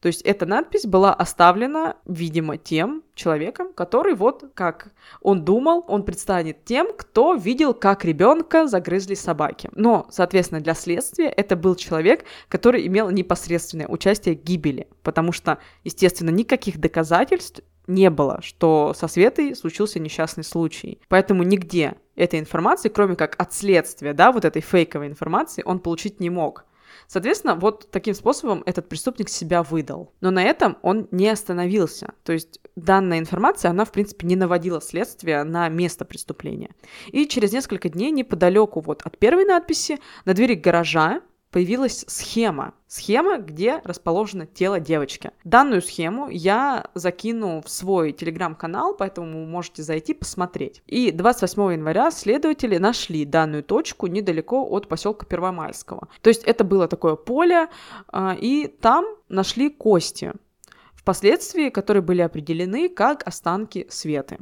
То 0.00 0.06
есть 0.06 0.22
эта 0.22 0.46
надпись 0.46 0.86
была 0.86 1.12
оставлена, 1.12 1.96
видимо, 2.06 2.56
тем 2.56 3.02
человеком, 3.14 3.72
который 3.72 4.14
вот 4.14 4.44
как 4.54 4.92
он 5.20 5.44
думал, 5.44 5.84
он 5.88 6.04
предстанет 6.04 6.64
тем, 6.64 6.94
кто 6.96 7.34
видел, 7.34 7.74
как 7.74 8.04
ребенка 8.04 8.68
загрызли 8.68 9.14
собаки. 9.14 9.68
Но, 9.72 10.06
соответственно, 10.10 10.60
для 10.60 10.74
следствия 10.74 11.28
это 11.28 11.56
был 11.56 11.74
человек, 11.74 12.24
который 12.48 12.86
имел 12.86 13.10
непосредственное 13.10 13.88
участие 13.88 14.36
в 14.36 14.44
гибели, 14.44 14.86
потому 15.02 15.32
что, 15.32 15.58
естественно, 15.82 16.30
никаких 16.30 16.78
доказательств 16.78 17.62
не 17.88 18.10
было, 18.10 18.40
что 18.42 18.94
со 18.94 19.08
Светой 19.08 19.56
случился 19.56 19.98
несчастный 19.98 20.44
случай. 20.44 21.00
Поэтому 21.08 21.42
нигде 21.42 21.96
этой 22.14 22.38
информации, 22.38 22.88
кроме 22.88 23.16
как 23.16 23.34
от 23.40 23.52
следствия, 23.52 24.12
да, 24.12 24.30
вот 24.30 24.44
этой 24.44 24.62
фейковой 24.62 25.08
информации, 25.08 25.62
он 25.64 25.80
получить 25.80 26.20
не 26.20 26.30
мог. 26.30 26.64
Соответственно, 27.06 27.54
вот 27.54 27.90
таким 27.90 28.14
способом 28.14 28.62
этот 28.66 28.88
преступник 28.88 29.28
себя 29.28 29.62
выдал. 29.62 30.12
Но 30.20 30.30
на 30.30 30.42
этом 30.42 30.76
он 30.82 31.08
не 31.10 31.28
остановился. 31.28 32.12
То 32.22 32.32
есть 32.32 32.60
данная 32.76 33.18
информация, 33.18 33.70
она, 33.70 33.84
в 33.84 33.92
принципе, 33.92 34.26
не 34.26 34.36
наводила 34.36 34.80
следствие 34.80 35.42
на 35.44 35.68
место 35.68 36.04
преступления. 36.04 36.70
И 37.06 37.26
через 37.26 37.52
несколько 37.52 37.88
дней 37.88 38.10
неподалеку 38.10 38.80
вот 38.80 39.02
от 39.02 39.16
первой 39.18 39.46
надписи 39.46 39.98
на 40.26 40.34
двери 40.34 40.54
гаража 40.54 41.22
появилась 41.50 42.04
схема. 42.08 42.74
Схема, 42.86 43.38
где 43.38 43.80
расположено 43.84 44.46
тело 44.46 44.80
девочки. 44.80 45.30
Данную 45.44 45.82
схему 45.82 46.28
я 46.28 46.90
закину 46.94 47.62
в 47.62 47.68
свой 47.68 48.12
телеграм-канал, 48.12 48.94
поэтому 48.94 49.46
можете 49.46 49.82
зайти 49.82 50.14
посмотреть. 50.14 50.82
И 50.86 51.10
28 51.10 51.72
января 51.72 52.10
следователи 52.10 52.78
нашли 52.78 53.24
данную 53.24 53.62
точку 53.62 54.06
недалеко 54.06 54.66
от 54.68 54.88
поселка 54.88 55.26
Первомайского. 55.26 56.08
То 56.22 56.28
есть 56.28 56.44
это 56.44 56.64
было 56.64 56.88
такое 56.88 57.16
поле, 57.16 57.68
а, 58.08 58.36
и 58.38 58.66
там 58.66 59.04
нашли 59.28 59.70
кости, 59.70 60.32
впоследствии 60.94 61.68
которые 61.70 62.02
были 62.02 62.22
определены 62.22 62.88
как 62.88 63.26
останки 63.26 63.86
Светы. 63.90 64.38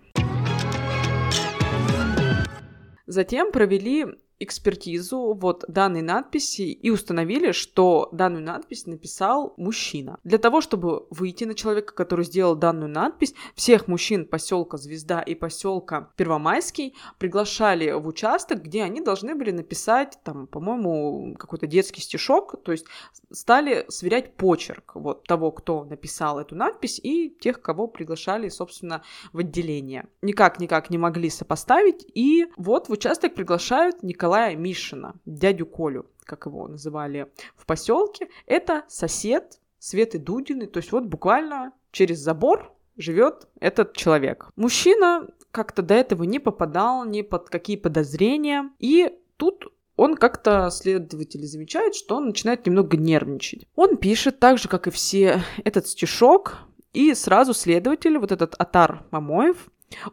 Затем 3.07 3.53
провели 3.53 4.07
экспертизу 4.39 5.33
вот 5.35 5.65
данной 5.69 6.03
надписи 6.03 6.63
и 6.63 6.91
установили, 6.91 7.53
что 7.53 8.09
данную 8.13 8.45
надпись 8.45 8.87
написал 8.87 9.55
мужчина. 9.57 10.19
Для 10.25 10.39
того, 10.39 10.61
чтобы 10.61 11.07
выйти 11.11 11.45
на 11.45 11.55
человека, 11.55 11.95
который 11.95 12.25
сделал 12.25 12.55
данную 12.55 12.91
надпись, 12.91 13.35
всех 13.55 13.89
мужчин 13.89 14.27
поселка 14.27 14.77
Звезда 14.77 15.21
и 15.21 15.35
поселка 15.35 16.11
Первомайский 16.17 16.95
приглашали 17.19 17.93
в 17.93 18.07
участок, 18.07 18.63
где 18.63 18.83
они 18.83 19.01
должны 19.01 19.35
были 19.35 19.51
написать, 19.53 20.19
там, 20.23 20.47
по-моему, 20.47 21.35
какой-то 21.39 21.67
детский 21.67 22.03
стишок, 22.03 22.63
то 22.63 22.73
есть 22.73 22.87
стали 23.31 23.87
сверять 23.89 24.37
почерк 24.37 24.93
вот 24.95 25.25
того, 25.25 25.51
кто 25.51 25.85
написал 25.85 26.39
эту 26.39 26.55
надпись, 26.55 27.01
и 27.03 27.31
тех, 27.31 27.63
кого 27.63 27.87
приглашали, 27.87 28.49
собственно, 28.49 29.03
в 29.33 29.39
отделение. 29.39 30.09
Никак-никак 30.21 30.91
не 30.91 30.99
могли 30.99 31.31
сопоставить, 31.31 32.07
и 32.15 32.47
вот 32.57 32.89
в 32.89 32.93
участок 32.93 33.35
приглашают 33.35 34.03
Николая 34.03 34.26
Николая 34.27 34.57
Мишина, 34.57 35.15
дядю 35.25 35.67
Колю, 35.67 36.07
как 36.25 36.47
его 36.47 36.67
называли 36.67 37.31
в 37.55 37.65
поселке. 37.65 38.29
Это 38.47 38.83
сосед 38.89 39.61
Светы 39.79 40.19
Дудины, 40.19 40.67
то 40.67 40.79
есть 40.79 40.91
вот 40.91 41.05
буквально 41.05 41.73
через 41.93 42.19
забор 42.19 42.75
живет 42.97 43.47
этот 43.61 43.95
человек. 43.95 44.51
Мужчина 44.57 45.29
как-то 45.53 45.83
до 45.83 45.95
этого 45.95 46.25
не 46.25 46.41
попадал 46.41 47.05
ни 47.05 47.23
под 47.23 47.51
какие 47.51 47.77
подозрения, 47.77 48.73
и 48.81 49.17
тут 49.37 49.73
он 49.95 50.17
как-то, 50.17 50.71
следователи 50.71 51.45
замечают, 51.45 51.95
что 51.95 52.17
он 52.17 52.27
начинает 52.27 52.67
немного 52.67 52.97
нервничать. 52.97 53.69
Он 53.77 53.97
пишет 53.97 54.41
так 54.41 54.59
же, 54.59 54.69
как 54.69 54.89
и 54.89 54.91
все, 54.91 55.41
этот 55.63 55.87
стишок, 55.87 56.59
и 56.93 57.15
сразу 57.15 57.55
следователь, 57.55 58.19
вот 58.19 58.33
этот 58.33 58.57
Атар 58.59 59.07
Мамоев, 59.13 59.69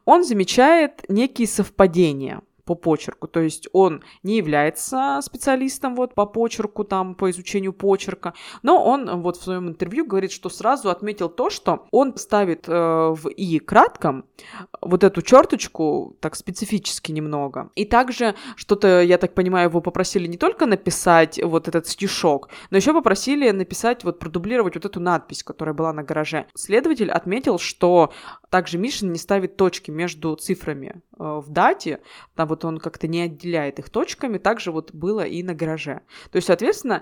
он 0.05 0.24
замечает 0.24 1.03
некие 1.10 1.48
совпадения 1.48 2.43
по 2.65 2.75
почерку. 2.75 3.27
То 3.27 3.39
есть 3.39 3.67
он 3.74 4.03
не 4.24 4.38
является 4.38 5.20
специалистом 5.22 5.96
вот 5.96 6.15
по 6.15 6.25
почерку, 6.25 6.84
там, 6.84 7.15
по 7.15 7.29
изучению 7.29 7.74
почерка, 7.74 8.34
но 8.62 8.84
он 8.84 9.22
вот 9.22 9.38
в 9.38 9.43
своем 9.43 9.67
интервью 9.70 10.05
говорит, 10.05 10.32
что 10.32 10.50
сразу 10.50 10.89
отметил 10.89 11.29
то, 11.29 11.50
что 11.50 11.88
он 11.91 12.17
ставит 12.17 12.67
э, 12.67 12.72
в 12.72 13.29
«и» 13.29 13.60
кратком 13.60 14.25
вот 14.82 15.03
эту 15.03 15.22
черточку 15.22 16.15
так 16.20 16.36
специфически 16.36 17.12
немного. 17.12 17.70
И 17.75 17.86
также 17.86 18.36
что-то, 18.55 19.01
я 19.01 19.17
так 19.17 19.34
понимаю, 19.34 19.70
его 19.70 19.82
попросили 19.82 20.27
не 20.27 20.38
только 20.38 20.65
написать 20.65 21.39
вот 21.43 21.67
этот 21.67 21.88
стишок, 21.88 22.50
но 22.70 22.77
еще 22.77 22.93
попросили 22.93 23.50
написать, 23.51 24.03
вот 24.03 24.20
продублировать 24.20 24.75
вот 24.75 24.86
эту 24.86 25.00
надпись, 25.00 25.43
которая 25.43 25.74
была 25.74 25.93
на 25.93 26.03
гараже. 26.03 26.46
Следователь 26.55 27.12
отметил, 27.12 27.60
что 27.60 28.12
также 28.53 28.77
Мишин 28.77 29.12
не 29.12 29.17
ставит 29.17 29.57
точки 29.57 29.89
между 29.89 30.36
цифрами 30.36 31.01
э, 31.17 31.24
в 31.24 31.50
дате, 31.50 32.03
там 32.36 32.48
вот 32.48 32.63
он 32.65 32.77
как-то 32.77 33.07
не 33.07 33.22
отделяет 33.22 33.79
их 33.79 33.89
точками, 33.89 34.38
также 34.38 34.72
вот 34.72 34.93
было 34.93 35.25
и 35.25 35.41
на 35.41 35.55
гараже. 35.55 36.01
То 36.29 36.36
есть, 36.36 36.45
соответственно, 36.45 37.01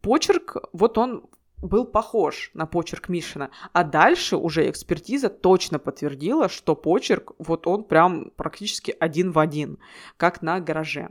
почерк, 0.00 0.56
вот 0.72 0.98
он 0.98 1.28
был 1.62 1.84
похож 1.84 2.50
на 2.52 2.66
почерк 2.66 3.08
Мишина. 3.08 3.50
А 3.72 3.84
дальше 3.84 4.36
уже 4.36 4.68
экспертиза 4.68 5.28
точно 5.28 5.78
подтвердила, 5.78 6.48
что 6.48 6.74
почерк, 6.74 7.30
вот 7.38 7.68
он 7.68 7.84
прям 7.84 8.32
практически 8.34 8.92
один 8.98 9.30
в 9.30 9.38
один, 9.38 9.78
как 10.16 10.42
на 10.42 10.58
гараже. 10.58 11.10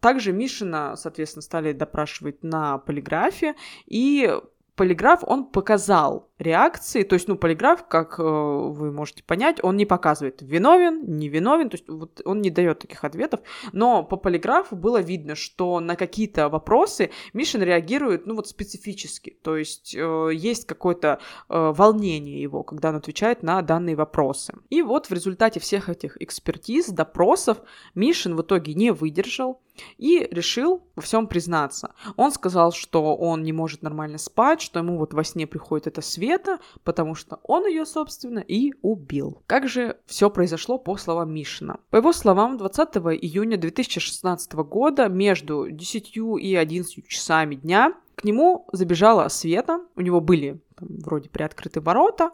Также 0.00 0.34
Мишина, 0.34 0.94
соответственно, 0.96 1.40
стали 1.40 1.72
допрашивать 1.72 2.44
на 2.44 2.76
полиграфе, 2.76 3.54
и 3.86 4.30
полиграф, 4.76 5.24
он 5.26 5.46
показал 5.46 6.30
реакции, 6.38 7.02
то 7.02 7.14
есть, 7.14 7.28
ну, 7.28 7.36
полиграф, 7.36 7.88
как 7.88 8.18
э, 8.18 8.22
вы 8.22 8.92
можете 8.92 9.22
понять, 9.24 9.58
он 9.62 9.76
не 9.76 9.86
показывает, 9.86 10.42
виновен, 10.42 11.02
не 11.16 11.28
виновен, 11.28 11.70
то 11.70 11.76
есть 11.76 11.88
вот 11.88 12.20
он 12.24 12.42
не 12.42 12.50
дает 12.50 12.80
таких 12.80 13.02
ответов, 13.04 13.40
но 13.72 14.04
по 14.04 14.16
полиграфу 14.16 14.76
было 14.76 15.00
видно, 15.00 15.34
что 15.34 15.80
на 15.80 15.96
какие-то 15.96 16.48
вопросы 16.50 17.10
Мишин 17.32 17.62
реагирует, 17.62 18.26
ну, 18.26 18.36
вот 18.36 18.48
специфически, 18.48 19.36
то 19.42 19.56
есть 19.56 19.94
э, 19.94 20.30
есть 20.34 20.66
какое-то 20.66 21.20
э, 21.48 21.72
волнение 21.74 22.42
его, 22.42 22.62
когда 22.62 22.90
он 22.90 22.96
отвечает 22.96 23.42
на 23.42 23.62
данные 23.62 23.96
вопросы. 23.96 24.54
И 24.68 24.82
вот 24.82 25.06
в 25.06 25.12
результате 25.12 25.58
всех 25.58 25.88
этих 25.88 26.20
экспертиз, 26.20 26.88
допросов 26.88 27.62
Мишин 27.94 28.36
в 28.36 28.42
итоге 28.42 28.74
не 28.74 28.92
выдержал, 28.92 29.62
и 29.98 30.26
решил 30.30 30.82
во 30.94 31.02
всем 31.02 31.26
признаться. 31.26 31.94
Он 32.16 32.32
сказал, 32.32 32.72
что 32.72 33.16
он 33.16 33.42
не 33.42 33.52
может 33.52 33.82
нормально 33.82 34.18
спать, 34.18 34.60
что 34.60 34.78
ему 34.78 34.98
вот 34.98 35.14
во 35.14 35.24
сне 35.24 35.46
приходит 35.46 35.86
это 35.86 36.00
Света, 36.00 36.58
потому 36.84 37.14
что 37.14 37.40
он 37.42 37.66
ее, 37.66 37.86
собственно, 37.86 38.40
и 38.40 38.72
убил. 38.82 39.42
Как 39.46 39.68
же 39.68 39.96
все 40.06 40.30
произошло 40.30 40.78
по 40.78 40.96
словам 40.96 41.32
Мишина? 41.32 41.78
По 41.90 41.96
его 41.96 42.12
словам, 42.12 42.56
20 42.56 42.96
июня 43.20 43.56
2016 43.56 44.52
года 44.54 45.08
между 45.08 45.70
10 45.70 46.16
и 46.16 46.56
11 46.56 47.08
часами 47.08 47.56
дня 47.56 47.92
к 48.16 48.24
нему 48.24 48.66
забежала 48.72 49.28
Света, 49.28 49.80
у 49.94 50.00
него 50.00 50.20
были 50.20 50.60
там, 50.76 50.88
вроде 51.00 51.28
приоткрыты 51.28 51.80
ворота, 51.80 52.30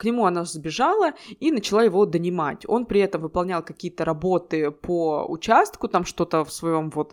к 0.00 0.04
нему 0.04 0.24
она 0.24 0.46
сбежала 0.46 1.12
и 1.40 1.52
начала 1.52 1.84
его 1.84 2.06
донимать. 2.06 2.64
Он 2.66 2.86
при 2.86 3.00
этом 3.00 3.20
выполнял 3.20 3.62
какие-то 3.62 4.06
работы 4.06 4.70
по 4.70 5.26
участку, 5.28 5.88
там 5.88 6.06
что-то 6.06 6.42
в 6.42 6.50
своем 6.50 6.88
вот 6.88 7.12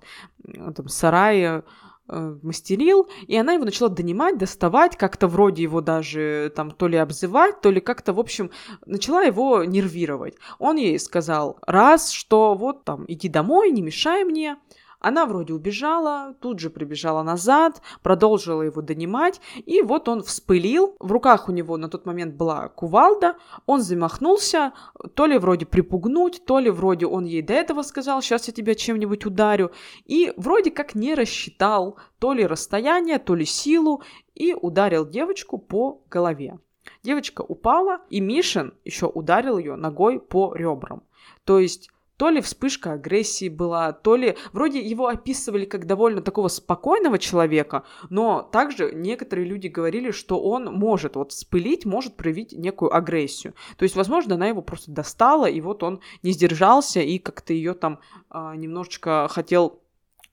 там, 0.73 0.87
сарае 0.87 1.63
э, 2.07 2.37
мастерил, 2.41 3.09
и 3.27 3.35
она 3.35 3.53
его 3.53 3.65
начала 3.65 3.89
донимать, 3.89 4.37
доставать, 4.37 4.95
как-то 4.95 5.27
вроде 5.27 5.63
его 5.63 5.81
даже 5.81 6.49
там 6.55 6.71
то 6.71 6.87
ли 6.87 6.95
обзывать, 6.95 7.59
то 7.59 7.71
ли 7.71 7.81
как-то, 7.81 8.13
в 8.13 8.21
общем, 8.21 8.51
начала 8.85 9.21
его 9.21 9.65
нервировать. 9.65 10.35
Он 10.57 10.77
ей 10.77 10.97
сказал 10.97 11.57
раз, 11.67 12.11
что 12.11 12.55
вот 12.55 12.85
там 12.85 13.03
иди 13.09 13.27
домой, 13.27 13.71
не 13.71 13.81
мешай 13.81 14.23
мне, 14.23 14.55
она 14.99 15.25
вроде 15.25 15.53
убежала, 15.53 16.35
тут 16.39 16.59
же 16.59 16.69
прибежала 16.69 17.23
назад, 17.23 17.81
продолжила 18.01 18.63
его 18.63 18.81
донимать, 18.81 19.39
и 19.65 19.81
вот 19.81 20.09
он 20.09 20.23
вспылил. 20.23 20.95
В 20.99 21.11
руках 21.11 21.49
у 21.49 21.51
него 21.51 21.77
на 21.77 21.87
тот 21.87 22.05
момент 22.05 22.35
была 22.35 22.69
кувалда, 22.69 23.35
он 23.65 23.81
замахнулся, 23.81 24.73
то 25.13 25.25
ли 25.25 25.37
вроде 25.37 25.65
припугнуть, 25.65 26.43
то 26.45 26.59
ли 26.59 26.69
вроде 26.69 27.05
он 27.05 27.25
ей 27.25 27.41
до 27.41 27.53
этого 27.53 27.83
сказал, 27.83 28.21
сейчас 28.21 28.47
я 28.47 28.53
тебя 28.53 28.75
чем-нибудь 28.75 29.25
ударю, 29.25 29.71
и 30.05 30.33
вроде 30.35 30.71
как 30.71 30.95
не 30.95 31.13
рассчитал 31.13 31.97
то 32.19 32.33
ли 32.33 32.45
расстояние, 32.45 33.19
то 33.19 33.35
ли 33.35 33.45
силу, 33.45 34.01
и 34.33 34.53
ударил 34.53 35.07
девочку 35.07 35.57
по 35.57 36.01
голове. 36.09 36.59
Девочка 37.03 37.41
упала, 37.41 38.01
и 38.09 38.19
Мишин 38.19 38.73
еще 38.83 39.07
ударил 39.07 39.57
ее 39.57 39.75
ногой 39.75 40.19
по 40.19 40.53
ребрам. 40.55 41.03
То 41.43 41.59
есть 41.59 41.89
то 42.17 42.29
ли 42.29 42.41
вспышка 42.41 42.93
агрессии 42.93 43.47
была, 43.47 43.93
то 43.93 44.15
ли 44.15 44.37
вроде 44.51 44.81
его 44.81 45.07
описывали 45.07 45.65
как 45.65 45.85
довольно 45.85 46.21
такого 46.21 46.47
спокойного 46.47 47.19
человека, 47.19 47.83
но 48.09 48.41
также 48.41 48.91
некоторые 48.91 49.47
люди 49.47 49.67
говорили, 49.67 50.11
что 50.11 50.41
он 50.41 50.65
может 50.65 51.15
вот 51.15 51.31
вспылить, 51.31 51.85
может 51.85 52.17
проявить 52.17 52.53
некую 52.53 52.95
агрессию. 52.95 53.53
То 53.77 53.83
есть, 53.83 53.95
возможно, 53.95 54.35
она 54.35 54.47
его 54.47 54.61
просто 54.61 54.91
достала, 54.91 55.45
и 55.45 55.61
вот 55.61 55.83
он 55.83 56.01
не 56.23 56.31
сдержался 56.31 56.99
и 56.99 57.19
как-то 57.19 57.53
ее 57.53 57.73
там 57.73 57.99
а, 58.29 58.55
немножечко 58.55 59.27
хотел 59.29 59.79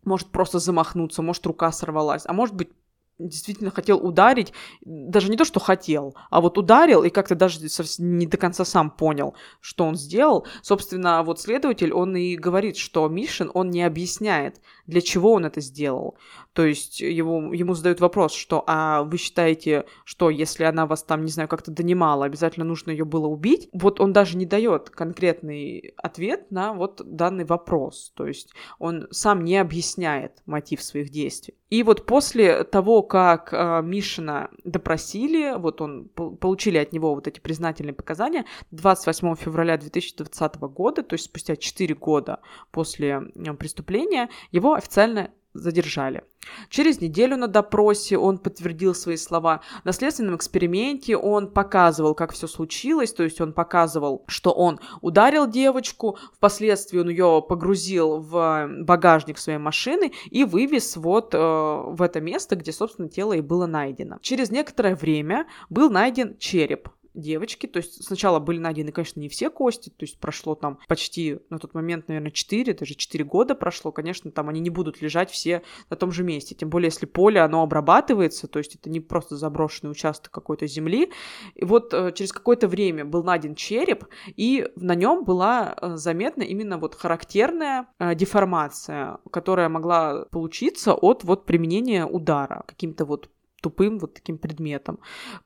может 0.05 0.29
просто 0.29 0.59
замахнуться, 0.59 1.23
может 1.23 1.47
рука 1.47 1.73
сорвалась, 1.73 2.25
а 2.27 2.33
может 2.33 2.55
быть 2.55 2.71
действительно 3.19 3.71
хотел 3.71 3.99
ударить, 3.99 4.53
даже 4.85 5.31
не 5.31 5.37
то, 5.37 5.45
что 5.45 5.61
хотел, 5.61 6.15
а 6.31 6.41
вот 6.41 6.59
ударил 6.59 7.05
и 7.05 7.11
как-то 7.11 7.35
даже 7.35 7.61
не 7.99 8.27
до 8.27 8.37
конца 8.37 8.65
сам 8.65 8.91
понял, 8.91 9.35
что 9.61 9.85
он 9.85 9.97
сделал. 9.97 10.47
Собственно, 10.63 11.23
вот 11.23 11.41
следователь, 11.41 11.93
он 11.93 12.17
и 12.17 12.37
говорит, 12.37 12.77
что 12.77 13.09
Мишин, 13.09 13.51
он 13.55 13.71
не 13.71 13.83
объясняет, 13.83 14.61
для 14.87 15.01
чего 15.01 15.33
он 15.33 15.47
это 15.47 15.61
сделал. 15.61 16.17
То 16.55 16.65
есть 16.65 17.01
его, 17.01 17.53
ему 17.53 17.75
задают 17.75 18.01
вопрос, 18.01 18.33
что 18.33 18.63
а 18.67 19.03
вы 19.03 19.19
считаете, 19.19 19.87
что 20.05 20.31
если 20.31 20.63
она 20.63 20.87
вас 20.87 21.03
там, 21.03 21.25
не 21.25 21.31
знаю, 21.31 21.49
как-то 21.49 21.73
донимала, 21.73 22.25
обязательно 22.25 22.65
нужно 22.65 22.93
ее 22.93 23.05
было 23.05 23.27
убить? 23.27 23.69
Вот 23.73 24.01
он 24.01 24.13
даже 24.13 24.37
не 24.37 24.47
дает 24.47 24.89
конкретный 24.89 25.95
ответ 25.97 26.53
на 26.53 26.73
вот 26.73 27.03
данный 27.05 27.45
вопрос. 27.45 28.13
То 28.17 28.27
есть 28.27 28.55
он 28.79 29.09
сам 29.11 29.43
не 29.43 29.59
объясняет 29.59 30.43
мотив 30.47 30.81
своих 30.81 31.11
действий. 31.11 31.55
И 31.71 31.83
вот 31.83 32.07
после 32.07 32.63
того, 32.63 33.03
как 33.03 33.53
э, 33.53 33.83
Мишина 33.83 34.51
допросили, 34.63 35.59
вот 35.59 35.81
он 35.81 36.09
получили 36.09 36.79
от 36.79 36.93
него 36.93 37.17
вот 37.17 37.27
эти 37.27 37.41
признательные 37.41 37.95
показания 37.95 38.45
28 38.71 39.35
февраля 39.35 39.77
2020 39.77 40.57
года, 40.61 41.03
то 41.03 41.15
есть 41.15 41.25
спустя 41.25 41.57
4 41.57 41.95
года 41.97 42.39
после 42.71 43.23
преступления, 43.59 44.29
его 44.53 44.75
официально 44.75 45.33
задержали. 45.55 46.25
Через 46.69 47.01
неделю 47.01 47.37
на 47.37 47.47
допросе 47.49 48.19
он 48.19 48.39
подтвердил 48.39 48.95
свои 48.95 49.17
слова. 49.17 49.61
На 49.85 49.93
следственном 49.93 50.37
эксперименте 50.37 51.17
он 51.17 51.51
показывал, 51.51 52.15
как 52.15 52.33
все 52.33 52.47
случилось, 52.47 53.13
то 53.13 53.23
есть 53.23 53.41
он 53.41 53.53
показывал, 53.53 54.25
что 54.27 54.51
он 54.51 54.81
ударил 55.01 55.47
девочку, 55.47 56.19
впоследствии 56.35 56.99
он 56.99 57.09
ее 57.09 57.43
погрузил 57.49 58.19
в 58.19 58.69
багажник 58.81 59.39
своей 59.39 59.59
машины 59.59 60.13
и 60.31 60.45
вывез 60.45 60.97
вот 60.97 61.35
э, 61.35 61.39
в 61.39 62.03
это 62.03 62.21
место, 62.21 62.57
где, 62.57 62.73
собственно, 62.73 63.09
тело 63.09 63.33
и 63.33 63.41
было 63.41 63.67
найдено. 63.67 64.19
Через 64.21 64.51
некоторое 64.51 64.97
время 64.97 65.47
был 65.71 65.91
найден 65.91 66.37
череп 66.39 66.89
девочки. 67.15 67.67
То 67.67 67.79
есть 67.79 68.05
сначала 68.05 68.41
были 68.41 68.59
найдены, 68.59 68.93
конечно, 68.93 69.21
не 69.21 69.29
все 69.29 69.51
кости, 69.51 69.91
то 69.91 70.05
есть 70.05 70.19
прошло 70.19 70.55
там 70.55 70.79
почти 70.89 71.39
на 71.51 71.59
тот 71.59 71.75
момент, 71.75 72.09
наверное, 72.09 72.31
4, 72.31 72.75
даже 72.75 72.95
4 72.95 73.25
года 73.25 73.55
прошло. 73.55 73.93
Конечно, 73.93 74.31
там 74.31 74.49
они 74.49 74.61
не 74.61 74.71
будут 74.71 75.01
лежать 75.01 75.31
все 75.31 75.63
на 75.91 75.97
том 75.97 76.13
же 76.13 76.25
месте. 76.25 76.55
Тем 76.55 76.71
более, 76.71 76.89
если 76.89 77.07
поле, 77.07 77.41
оно 77.41 77.63
обрабатывается, 77.63 78.49
то 78.49 78.59
есть 78.59 78.75
это 78.75 78.91
не 78.91 79.01
просто 79.01 79.37
заброшенный 79.37 79.91
участок 79.91 80.33
какой-то 80.33 80.67
земли. 80.67 81.13
И 81.55 81.65
вот 81.65 81.93
э, 81.95 82.13
через 82.13 82.33
какое-то 82.33 82.69
время 82.69 83.05
был 83.05 83.23
найден 83.23 83.55
череп, 83.55 84.05
и 84.37 84.69
на 84.77 84.95
нем 84.95 85.25
была 85.25 85.75
э, 85.81 85.97
заметна 85.97 86.43
именно 86.43 86.79
вот 86.79 86.95
характерная 86.95 87.87
э, 87.99 88.15
деформация, 88.15 89.19
которая 89.31 89.69
могла 89.69 90.25
получиться 90.31 90.95
от 90.95 91.25
вот 91.25 91.47
применения 91.47 92.05
удара 92.07 92.65
каким-то 92.67 93.05
вот 93.05 93.31
тупым 93.65 93.99
вот 93.99 94.15
таким 94.15 94.37
предметом. 94.37 94.99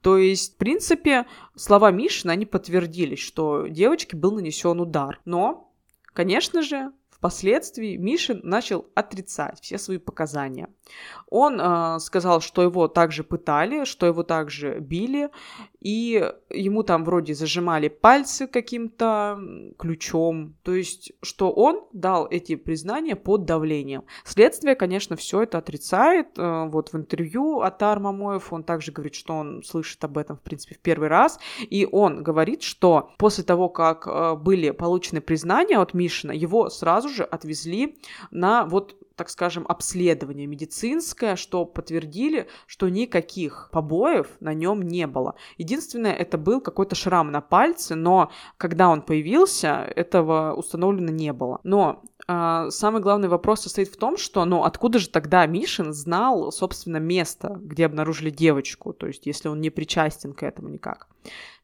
То 0.02 0.18
есть, 0.18 0.54
в 0.54 0.56
принципе, 0.56 1.26
слова 1.54 1.92
Мишина, 1.92 2.32
они 2.32 2.46
подтвердились, 2.46 3.20
что 3.20 3.68
девочке 3.68 4.16
был 4.16 4.32
нанесен 4.32 4.80
удар. 4.80 5.20
Но, 5.24 5.72
конечно 6.14 6.62
же, 6.62 6.92
Впоследствии 7.18 7.96
Мишин 7.96 8.40
начал 8.44 8.86
отрицать 8.94 9.60
все 9.60 9.76
свои 9.76 9.98
показания. 9.98 10.68
Он 11.28 11.60
э, 11.60 11.98
сказал, 11.98 12.40
что 12.40 12.62
его 12.62 12.86
также 12.86 13.24
пытали, 13.24 13.84
что 13.84 14.06
его 14.06 14.22
также 14.22 14.78
били, 14.78 15.28
и 15.80 16.32
ему 16.50 16.82
там 16.82 17.04
вроде 17.04 17.34
зажимали 17.34 17.88
пальцы 17.88 18.46
каким-то 18.46 19.38
ключом. 19.78 20.56
То 20.62 20.74
есть, 20.74 21.12
что 21.22 21.50
он 21.50 21.86
дал 21.92 22.26
эти 22.28 22.56
признания 22.56 23.16
под 23.16 23.44
давлением. 23.44 24.04
Следствие, 24.24 24.74
конечно, 24.74 25.16
все 25.16 25.42
это 25.42 25.58
отрицает. 25.58 26.38
Э, 26.38 26.68
вот 26.68 26.92
в 26.92 26.96
интервью 26.96 27.60
Атар 27.60 28.00
Мамоев 28.00 28.52
он 28.52 28.64
также 28.64 28.92
говорит, 28.92 29.14
что 29.14 29.34
он 29.34 29.62
слышит 29.62 30.02
об 30.04 30.18
этом, 30.18 30.36
в 30.36 30.42
принципе, 30.42 30.74
в 30.74 30.80
первый 30.80 31.08
раз. 31.08 31.38
И 31.60 31.86
он 31.90 32.22
говорит, 32.22 32.62
что 32.62 33.10
после 33.18 33.44
того, 33.44 33.68
как 33.68 34.06
э, 34.06 34.34
были 34.34 34.70
получены 34.70 35.20
признания 35.20 35.78
от 35.78 35.94
Мишина, 35.94 36.32
его 36.32 36.70
сразу 36.70 37.08
же 37.08 37.22
отвезли 37.24 37.98
на 38.30 38.64
вот 38.64 38.96
так 39.18 39.28
скажем, 39.30 39.66
обследование 39.68 40.46
медицинское, 40.46 41.34
что 41.34 41.64
подтвердили, 41.64 42.46
что 42.66 42.88
никаких 42.88 43.68
побоев 43.72 44.28
на 44.40 44.54
нем 44.54 44.82
не 44.82 45.06
было. 45.08 45.34
Единственное, 45.58 46.12
это 46.12 46.38
был 46.38 46.60
какой-то 46.60 46.94
шрам 46.94 47.30
на 47.30 47.40
пальце, 47.40 47.96
но 47.96 48.30
когда 48.56 48.88
он 48.88 49.02
появился, 49.02 49.92
этого 49.96 50.54
установлено 50.54 51.10
не 51.10 51.32
было. 51.32 51.60
Но 51.64 52.02
э, 52.28 52.68
самый 52.70 53.02
главный 53.02 53.28
вопрос 53.28 53.62
состоит 53.62 53.88
в 53.88 53.96
том, 53.96 54.16
что, 54.16 54.44
ну, 54.44 54.62
откуда 54.62 55.00
же 55.00 55.08
тогда 55.08 55.44
Мишин 55.46 55.92
знал, 55.92 56.52
собственно, 56.52 56.98
место, 56.98 57.58
где 57.60 57.86
обнаружили 57.86 58.30
девочку, 58.30 58.92
то 58.92 59.08
есть 59.08 59.26
если 59.26 59.48
он 59.48 59.60
не 59.60 59.70
причастен 59.70 60.32
к 60.32 60.44
этому 60.44 60.68
никак. 60.68 61.08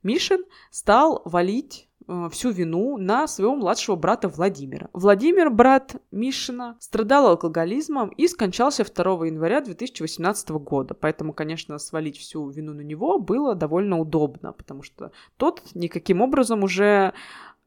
Мишин 0.02 0.44
стал 0.70 1.22
валить 1.24 1.88
всю 2.30 2.50
вину 2.50 2.96
на 2.96 3.26
своего 3.26 3.56
младшего 3.56 3.96
брата 3.96 4.28
Владимира. 4.28 4.88
Владимир, 4.92 5.50
брат 5.50 5.96
Мишина, 6.10 6.76
страдал 6.80 7.28
алкоголизмом 7.28 8.08
и 8.10 8.28
скончался 8.28 8.84
2 8.84 9.26
января 9.26 9.60
2018 9.60 10.50
года. 10.50 10.94
Поэтому, 10.94 11.32
конечно, 11.32 11.78
свалить 11.78 12.18
всю 12.18 12.48
вину 12.48 12.74
на 12.74 12.82
него 12.82 13.18
было 13.18 13.54
довольно 13.54 13.98
удобно, 13.98 14.52
потому 14.52 14.82
что 14.82 15.12
тот 15.36 15.62
никаким 15.74 16.20
образом 16.20 16.62
уже 16.62 17.14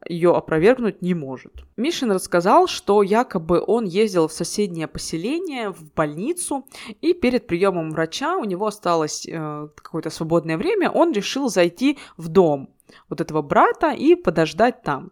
ее 0.08 0.36
опровергнуть 0.36 1.02
не 1.02 1.14
может. 1.14 1.54
Мишин 1.76 2.12
рассказал, 2.12 2.68
что 2.68 3.02
якобы 3.02 3.64
он 3.66 3.86
ездил 3.86 4.28
в 4.28 4.34
соседнее 4.34 4.88
поселение, 4.88 5.72
в 5.72 5.92
больницу, 5.94 6.66
и 7.02 7.14
перед 7.14 7.48
приемом 7.48 7.92
врача 7.92 8.38
у 8.38 8.44
него 8.44 8.68
осталось 8.68 9.28
э, 9.28 9.68
какое-то 9.76 10.10
свободное 10.10 10.58
время, 10.58 10.92
он 10.92 11.12
решил 11.12 11.50
зайти 11.50 11.98
в 12.16 12.28
дом 12.28 12.70
вот 13.10 13.22
этого 13.22 13.42
брата 13.42 13.92
и 13.92 14.16
подождать 14.16 14.82
там. 14.82 15.12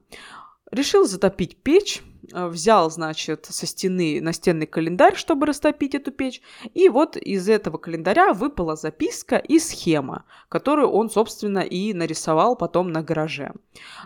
Решил 0.71 1.05
затопить 1.05 1.57
печь, 1.61 2.01
э, 2.33 2.47
взял, 2.47 2.89
значит, 2.89 3.45
со 3.45 3.67
стены 3.67 4.19
настенный 4.19 4.65
календарь, 4.65 5.15
чтобы 5.15 5.45
растопить 5.45 5.93
эту 5.93 6.11
печь, 6.11 6.41
и 6.73 6.89
вот 6.89 7.15
из 7.15 7.47
этого 7.47 7.77
календаря 7.77 8.33
выпала 8.33 8.75
записка 8.75 9.37
и 9.37 9.59
схема, 9.59 10.25
которую 10.49 10.89
он, 10.89 11.11
собственно, 11.11 11.59
и 11.59 11.93
нарисовал 11.93 12.55
потом 12.55 12.91
на 12.91 13.03
гараже. 13.03 13.53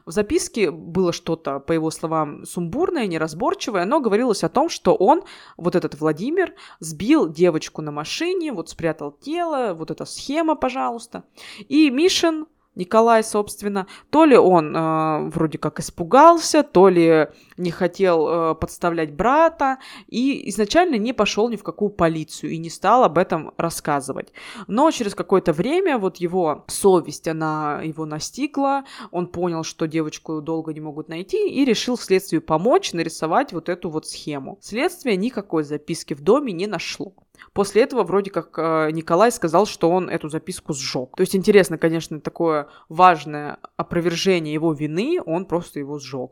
В 0.05 0.11
записке 0.11 0.69
было 0.69 1.13
что-то, 1.13 1.59
по 1.59 1.71
его 1.71 1.91
словам, 1.91 2.45
сумбурное, 2.45 3.07
неразборчивое, 3.07 3.85
но 3.85 4.01
говорилось 4.01 4.43
о 4.43 4.49
том, 4.49 4.67
что 4.67 4.95
он, 4.95 5.23
вот 5.55 5.77
этот 5.77 5.99
Владимир, 5.99 6.53
сбил 6.81 7.29
девочку 7.29 7.81
на 7.81 7.91
машине, 7.91 8.51
вот 8.51 8.69
спрятал 8.69 9.13
тело, 9.13 9.73
вот 9.73 9.91
эта 9.91 10.03
схема, 10.03 10.55
пожалуйста. 10.55 11.23
И 11.69 11.89
Мишин 11.89 12.47
Николай, 12.79 13.25
собственно, 13.25 13.87
то 14.09 14.23
ли 14.23 14.37
он 14.37 14.73
э, 14.75 15.29
вроде 15.31 15.57
как 15.57 15.81
испугался, 15.81 16.63
то 16.63 16.87
ли 16.87 17.27
не 17.57 17.71
хотел 17.71 18.27
э, 18.27 18.55
подставлять 18.55 19.13
брата 19.13 19.79
и 20.07 20.49
изначально 20.49 20.95
не 20.95 21.11
пошел 21.11 21.49
ни 21.49 21.57
в 21.57 21.63
какую 21.63 21.89
полицию 21.89 22.51
и 22.51 22.57
не 22.57 22.69
стал 22.69 23.03
об 23.03 23.17
этом 23.17 23.51
рассказывать. 23.57 24.31
Но 24.67 24.89
через 24.91 25.13
какое-то 25.13 25.51
время 25.51 25.97
вот 25.97 26.17
его 26.17 26.63
совесть, 26.67 27.27
она 27.27 27.81
его 27.83 28.05
настигла, 28.05 28.85
он 29.11 29.27
понял, 29.27 29.63
что 29.63 29.85
девочку 29.85 30.41
долго 30.41 30.73
не 30.73 30.79
могут 30.79 31.09
найти 31.09 31.49
и 31.49 31.65
решил 31.65 31.97
следствию 31.97 32.41
помочь 32.41 32.93
нарисовать 32.93 33.51
вот 33.51 33.67
эту 33.67 33.89
вот 33.89 34.07
схему. 34.07 34.57
Следствие 34.61 35.17
никакой 35.17 35.65
записки 35.65 36.13
в 36.13 36.21
доме 36.21 36.53
не 36.53 36.65
нашло. 36.65 37.13
После 37.53 37.83
этого 37.83 38.03
вроде 38.03 38.31
как 38.31 38.57
э, 38.57 38.91
Николай 38.91 39.31
сказал, 39.31 39.65
что 39.65 39.89
он 39.89 40.09
эту 40.09 40.29
записку 40.29 40.73
сжег. 40.73 41.15
То 41.15 41.21
есть 41.21 41.35
интересно, 41.35 41.77
конечно, 41.77 42.19
такое 42.19 42.67
важное 42.87 43.57
опровержение 43.77 44.53
его 44.53 44.73
вины, 44.73 45.19
он 45.25 45.45
просто 45.45 45.79
его 45.79 45.99
сжег. 45.99 46.31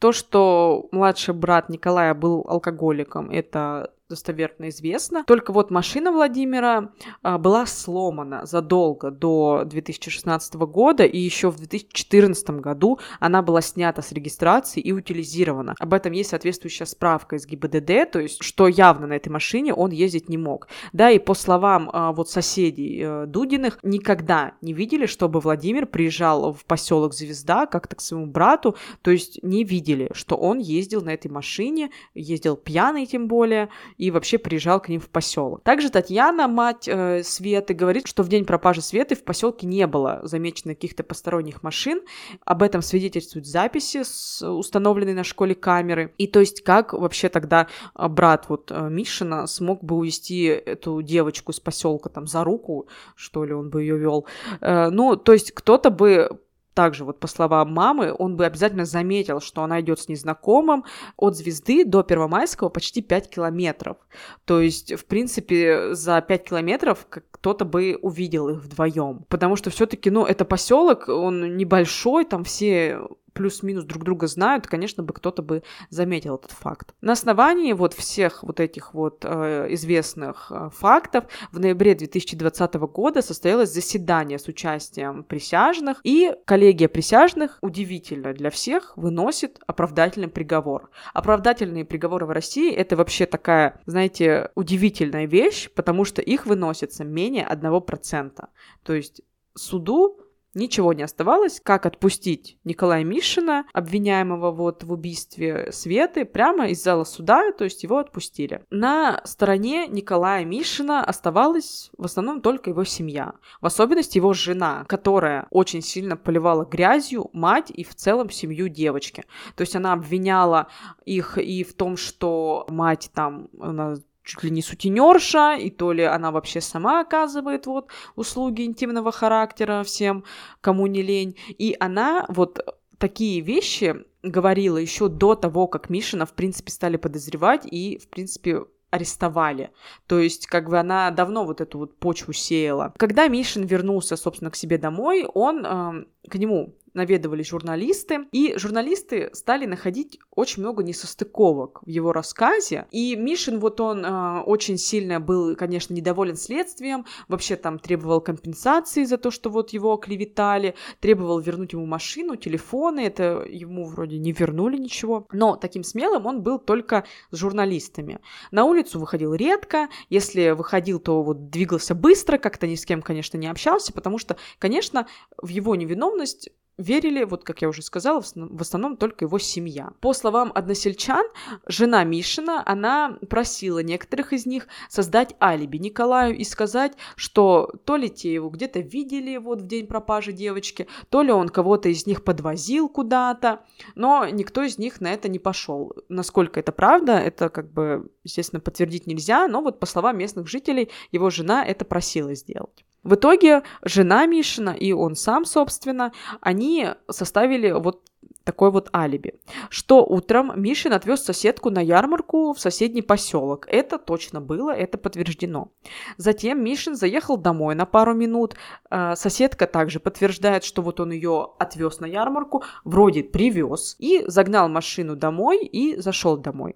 То, 0.00 0.12
что 0.12 0.88
младший 0.92 1.32
брат 1.32 1.70
Николая 1.70 2.12
был 2.12 2.44
алкоголиком, 2.46 3.30
это 3.30 3.93
достоверно 4.10 4.68
известно. 4.68 5.24
Только 5.26 5.52
вот 5.52 5.70
машина 5.70 6.12
Владимира 6.12 6.92
а, 7.22 7.38
была 7.38 7.64
сломана 7.64 8.44
задолго 8.44 9.10
до 9.10 9.62
2016 9.64 10.54
года, 10.54 11.04
и 11.04 11.18
еще 11.18 11.50
в 11.50 11.56
2014 11.56 12.50
году 12.50 12.98
она 13.18 13.40
была 13.40 13.62
снята 13.62 14.02
с 14.02 14.12
регистрации 14.12 14.80
и 14.80 14.92
утилизирована. 14.92 15.74
Об 15.78 15.94
этом 15.94 16.12
есть 16.12 16.30
соответствующая 16.30 16.84
справка 16.84 17.36
из 17.36 17.46
ГИБДД, 17.46 18.10
то 18.12 18.20
есть, 18.20 18.42
что 18.42 18.68
явно 18.68 19.06
на 19.06 19.14
этой 19.14 19.30
машине 19.30 19.72
он 19.72 19.90
ездить 19.90 20.28
не 20.28 20.36
мог. 20.36 20.68
Да, 20.92 21.10
и 21.10 21.18
по 21.18 21.32
словам 21.32 21.88
а, 21.92 22.12
вот 22.12 22.28
соседей 22.28 23.02
а, 23.02 23.26
Дудиных, 23.26 23.78
никогда 23.82 24.52
не 24.60 24.74
видели, 24.74 25.06
чтобы 25.06 25.40
Владимир 25.40 25.86
приезжал 25.86 26.52
в 26.52 26.66
поселок 26.66 27.14
Звезда 27.14 27.64
как-то 27.64 27.96
к 27.96 28.02
своему 28.02 28.26
брату, 28.26 28.76
то 29.00 29.10
есть 29.10 29.42
не 29.42 29.64
видели, 29.64 30.10
что 30.12 30.36
он 30.36 30.58
ездил 30.58 31.00
на 31.00 31.14
этой 31.14 31.30
машине, 31.30 31.90
ездил 32.14 32.56
пьяный 32.56 33.06
тем 33.06 33.28
более, 33.28 33.70
и 33.98 34.10
вообще 34.10 34.38
приезжал 34.38 34.80
к 34.80 34.88
ним 34.88 35.00
в 35.00 35.08
поселок. 35.08 35.62
Также 35.62 35.90
Татьяна, 35.90 36.48
мать 36.48 36.88
э, 36.88 37.22
Светы, 37.22 37.74
говорит, 37.74 38.06
что 38.06 38.22
в 38.22 38.28
день 38.28 38.44
пропажи 38.44 38.80
Светы 38.80 39.14
в 39.14 39.24
поселке 39.24 39.66
не 39.66 39.86
было 39.86 40.20
замечено 40.24 40.74
каких-то 40.74 41.02
посторонних 41.02 41.62
машин. 41.62 42.00
Об 42.44 42.62
этом 42.62 42.82
свидетельствуют 42.82 43.46
записи, 43.46 44.02
с, 44.02 44.46
установленные 44.46 45.14
на 45.14 45.24
школе 45.24 45.54
камеры. 45.54 46.12
И 46.18 46.26
то 46.26 46.40
есть 46.40 46.62
как 46.62 46.92
вообще 46.92 47.28
тогда 47.28 47.68
э, 47.94 48.08
брат 48.08 48.46
вот 48.48 48.70
э, 48.70 48.88
Мишина 48.90 49.46
смог 49.46 49.82
бы 49.84 49.96
увести 49.96 50.44
эту 50.44 51.02
девочку 51.02 51.52
из 51.52 51.60
поселка 51.60 52.08
там 52.08 52.26
за 52.26 52.44
руку, 52.44 52.88
что 53.14 53.44
ли, 53.44 53.52
он 53.52 53.70
бы 53.70 53.82
ее 53.82 53.98
вел. 53.98 54.26
Э, 54.60 54.90
ну, 54.90 55.16
то 55.16 55.32
есть 55.32 55.52
кто-то 55.52 55.90
бы 55.90 56.38
также, 56.74 57.04
вот 57.04 57.20
по 57.20 57.26
словам 57.26 57.72
мамы, 57.72 58.14
он 58.18 58.36
бы 58.36 58.44
обязательно 58.44 58.84
заметил, 58.84 59.40
что 59.40 59.62
она 59.62 59.80
идет 59.80 60.00
с 60.00 60.08
незнакомым 60.08 60.84
от 61.16 61.36
звезды 61.36 61.84
до 61.84 62.02
Первомайского 62.02 62.68
почти 62.68 63.00
5 63.00 63.30
километров. 63.30 63.96
То 64.44 64.60
есть, 64.60 64.92
в 64.92 65.06
принципе, 65.06 65.94
за 65.94 66.20
5 66.20 66.44
километров 66.44 67.06
кто-то 67.08 67.64
бы 67.64 67.98
увидел 68.02 68.48
их 68.48 68.58
вдвоем. 68.58 69.24
Потому 69.28 69.56
что 69.56 69.70
все-таки, 69.70 70.10
ну, 70.10 70.24
это 70.24 70.44
поселок, 70.44 71.08
он 71.08 71.56
небольшой, 71.56 72.24
там 72.24 72.44
все 72.44 73.00
плюс-минус 73.34 73.84
друг 73.84 74.04
друга 74.04 74.26
знают, 74.26 74.66
конечно 74.66 75.02
бы 75.02 75.12
кто-то 75.12 75.42
бы 75.42 75.62
заметил 75.90 76.36
этот 76.36 76.52
факт. 76.52 76.94
На 77.00 77.12
основании 77.12 77.72
вот 77.72 77.92
всех 77.92 78.42
вот 78.42 78.60
этих 78.60 78.94
вот 78.94 79.24
э, 79.24 79.66
известных 79.70 80.50
э, 80.50 80.70
фактов 80.72 81.24
в 81.52 81.58
ноябре 81.58 81.94
2020 81.94 82.74
года 82.74 83.22
состоялось 83.22 83.72
заседание 83.72 84.38
с 84.38 84.46
участием 84.46 85.24
присяжных, 85.24 86.00
и 86.04 86.32
коллегия 86.44 86.88
присяжных, 86.88 87.58
удивительно 87.60 88.32
для 88.32 88.50
всех, 88.50 88.96
выносит 88.96 89.60
оправдательный 89.66 90.28
приговор. 90.28 90.90
Оправдательные 91.12 91.84
приговоры 91.84 92.26
в 92.26 92.30
России 92.30 92.72
это 92.72 92.96
вообще 92.96 93.26
такая, 93.26 93.80
знаете, 93.86 94.50
удивительная 94.54 95.26
вещь, 95.26 95.68
потому 95.74 96.04
что 96.04 96.22
их 96.22 96.46
выносится 96.46 97.04
менее 97.04 97.46
1%. 97.50 98.44
То 98.84 98.92
есть 98.92 99.22
суду 99.54 100.23
Ничего 100.54 100.92
не 100.92 101.02
оставалось, 101.02 101.60
как 101.60 101.84
отпустить 101.86 102.58
Николая 102.64 103.02
Мишина, 103.04 103.64
обвиняемого 103.72 104.52
вот 104.52 104.84
в 104.84 104.92
убийстве 104.92 105.70
Светы, 105.72 106.24
прямо 106.24 106.68
из 106.68 106.82
зала 106.82 107.04
суда, 107.04 107.50
то 107.52 107.64
есть 107.64 107.82
его 107.82 107.98
отпустили. 107.98 108.64
На 108.70 109.20
стороне 109.24 109.86
Николая 109.88 110.44
Мишина 110.44 111.04
оставалась 111.04 111.90
в 111.98 112.04
основном 112.04 112.40
только 112.40 112.70
его 112.70 112.84
семья, 112.84 113.34
в 113.60 113.66
особенности 113.66 114.18
его 114.18 114.32
жена, 114.32 114.84
которая 114.88 115.46
очень 115.50 115.82
сильно 115.82 116.16
поливала 116.16 116.64
грязью 116.64 117.30
мать 117.32 117.70
и 117.70 117.82
в 117.82 117.94
целом 117.94 118.30
семью 118.30 118.68
девочки. 118.68 119.24
То 119.56 119.62
есть 119.62 119.74
она 119.74 119.92
обвиняла 119.92 120.68
их 121.04 121.38
и 121.38 121.64
в 121.64 121.74
том, 121.74 121.96
что 121.96 122.66
мать 122.68 123.10
там, 123.12 123.48
она 123.60 123.96
чуть 124.24 124.42
ли 124.42 124.50
не 124.50 124.62
сутенерша, 124.62 125.56
и 125.56 125.70
то 125.70 125.92
ли 125.92 126.02
она 126.02 126.30
вообще 126.30 126.60
сама 126.60 127.00
оказывает 127.00 127.66
вот 127.66 127.88
услуги 128.16 128.62
интимного 128.62 129.12
характера 129.12 129.82
всем, 129.84 130.24
кому 130.60 130.86
не 130.86 131.02
лень. 131.02 131.36
И 131.58 131.76
она 131.78 132.26
вот 132.28 132.60
такие 132.98 133.40
вещи 133.40 134.04
говорила 134.22 134.78
еще 134.78 135.08
до 135.08 135.34
того, 135.34 135.66
как 135.66 135.90
Мишина, 135.90 136.24
в 136.24 136.32
принципе, 136.32 136.72
стали 136.72 136.96
подозревать 136.96 137.66
и, 137.70 137.98
в 137.98 138.08
принципе, 138.08 138.64
арестовали. 138.90 139.70
То 140.06 140.18
есть, 140.20 140.46
как 140.46 140.68
бы 140.70 140.78
она 140.78 141.10
давно 141.10 141.44
вот 141.44 141.60
эту 141.60 141.78
вот 141.78 141.98
почву 141.98 142.32
сеяла. 142.32 142.94
Когда 142.96 143.26
Мишин 143.28 143.64
вернулся, 143.64 144.16
собственно, 144.16 144.50
к 144.50 144.56
себе 144.56 144.78
домой, 144.78 145.26
он 145.34 145.66
э, 145.66 146.04
к 146.30 146.36
нему 146.36 146.76
наведывались 146.94 147.48
журналисты, 147.48 148.26
и 148.32 148.54
журналисты 148.56 149.30
стали 149.32 149.66
находить 149.66 150.18
очень 150.30 150.62
много 150.62 150.82
несостыковок 150.82 151.82
в 151.82 151.88
его 151.88 152.12
рассказе. 152.12 152.86
И 152.90 153.16
Мишин, 153.16 153.58
вот 153.58 153.80
он 153.80 154.04
э, 154.04 154.40
очень 154.42 154.78
сильно 154.78 155.20
был, 155.20 155.56
конечно, 155.56 155.92
недоволен 155.92 156.36
следствием, 156.36 157.04
вообще 157.28 157.56
там 157.56 157.78
требовал 157.78 158.20
компенсации 158.20 159.04
за 159.04 159.18
то, 159.18 159.30
что 159.30 159.50
вот 159.50 159.70
его 159.70 159.92
оклеветали, 159.92 160.74
требовал 161.00 161.40
вернуть 161.40 161.72
ему 161.72 161.86
машину, 161.86 162.36
телефоны, 162.36 163.00
это 163.00 163.44
ему 163.48 163.84
вроде 163.86 164.18
не 164.18 164.32
вернули 164.32 164.78
ничего. 164.78 165.26
Но 165.32 165.56
таким 165.56 165.84
смелым 165.84 166.26
он 166.26 166.42
был 166.42 166.58
только 166.58 167.04
с 167.30 167.36
журналистами. 167.36 168.20
На 168.50 168.64
улицу 168.64 169.00
выходил 169.00 169.34
редко, 169.34 169.88
если 170.08 170.50
выходил, 170.50 171.00
то 171.00 171.22
вот 171.22 171.50
двигался 171.50 171.94
быстро, 171.94 172.38
как-то 172.38 172.66
ни 172.66 172.76
с 172.76 172.84
кем, 172.84 173.02
конечно, 173.02 173.36
не 173.36 173.48
общался, 173.48 173.92
потому 173.92 174.18
что, 174.18 174.36
конечно, 174.58 175.06
в 175.36 175.48
его 175.48 175.74
невиновность 175.74 176.50
верили, 176.76 177.24
вот 177.24 177.44
как 177.44 177.62
я 177.62 177.68
уже 177.68 177.82
сказала, 177.82 178.22
в 178.34 178.60
основном 178.60 178.96
только 178.96 179.24
его 179.24 179.38
семья. 179.38 179.92
По 180.00 180.12
словам 180.12 180.52
односельчан, 180.54 181.24
жена 181.66 182.04
Мишина, 182.04 182.62
она 182.66 183.18
просила 183.28 183.80
некоторых 183.80 184.32
из 184.32 184.46
них 184.46 184.66
создать 184.88 185.34
алиби 185.40 185.78
Николаю 185.78 186.36
и 186.36 186.44
сказать, 186.44 186.92
что 187.16 187.72
то 187.84 187.96
ли 187.96 188.10
те 188.10 188.32
его 188.32 188.48
где-то 188.48 188.80
видели 188.80 189.36
вот 189.36 189.62
в 189.62 189.66
день 189.66 189.86
пропажи 189.86 190.32
девочки, 190.32 190.88
то 191.10 191.22
ли 191.22 191.32
он 191.32 191.48
кого-то 191.48 191.88
из 191.88 192.06
них 192.06 192.24
подвозил 192.24 192.88
куда-то, 192.88 193.64
но 193.94 194.26
никто 194.28 194.62
из 194.62 194.78
них 194.78 195.00
на 195.00 195.12
это 195.12 195.28
не 195.28 195.38
пошел. 195.38 195.94
Насколько 196.08 196.60
это 196.60 196.72
правда, 196.72 197.12
это 197.18 197.48
как 197.48 197.72
бы, 197.72 198.10
естественно, 198.24 198.60
подтвердить 198.60 199.06
нельзя, 199.06 199.46
но 199.48 199.60
вот 199.60 199.78
по 199.80 199.86
словам 199.86 200.18
местных 200.18 200.48
жителей, 200.48 200.90
его 201.12 201.30
жена 201.30 201.64
это 201.64 201.84
просила 201.84 202.34
сделать. 202.34 202.84
В 203.04 203.14
итоге 203.14 203.62
жена 203.82 204.26
Мишина 204.26 204.74
и 204.74 204.92
он 204.92 205.14
сам, 205.14 205.44
собственно, 205.44 206.12
они 206.40 206.88
составили 207.10 207.70
вот 207.70 208.02
такой 208.44 208.70
вот 208.70 208.90
алиби, 208.94 209.40
что 209.70 210.04
утром 210.04 210.52
Мишин 210.56 210.92
отвез 210.92 211.22
соседку 211.22 211.70
на 211.70 211.80
ярмарку 211.80 212.52
в 212.52 212.60
соседний 212.60 213.02
поселок. 213.02 213.66
Это 213.68 213.98
точно 213.98 214.40
было, 214.40 214.70
это 214.70 214.98
подтверждено. 214.98 215.72
Затем 216.18 216.62
Мишин 216.62 216.94
заехал 216.94 217.36
домой 217.36 217.74
на 217.74 217.86
пару 217.86 218.14
минут. 218.14 218.54
Э, 218.90 219.16
соседка 219.16 219.66
также 219.66 219.98
подтверждает, 219.98 220.64
что 220.64 220.82
вот 220.82 221.00
он 221.00 221.12
ее 221.12 221.48
отвез 221.58 222.00
на 222.00 222.06
ярмарку, 222.06 222.62
вроде 222.84 223.22
привез, 223.22 223.96
и 223.98 224.24
загнал 224.26 224.68
машину 224.68 225.16
домой 225.16 225.64
и 225.64 225.96
зашел 226.00 226.36
домой. 226.36 226.74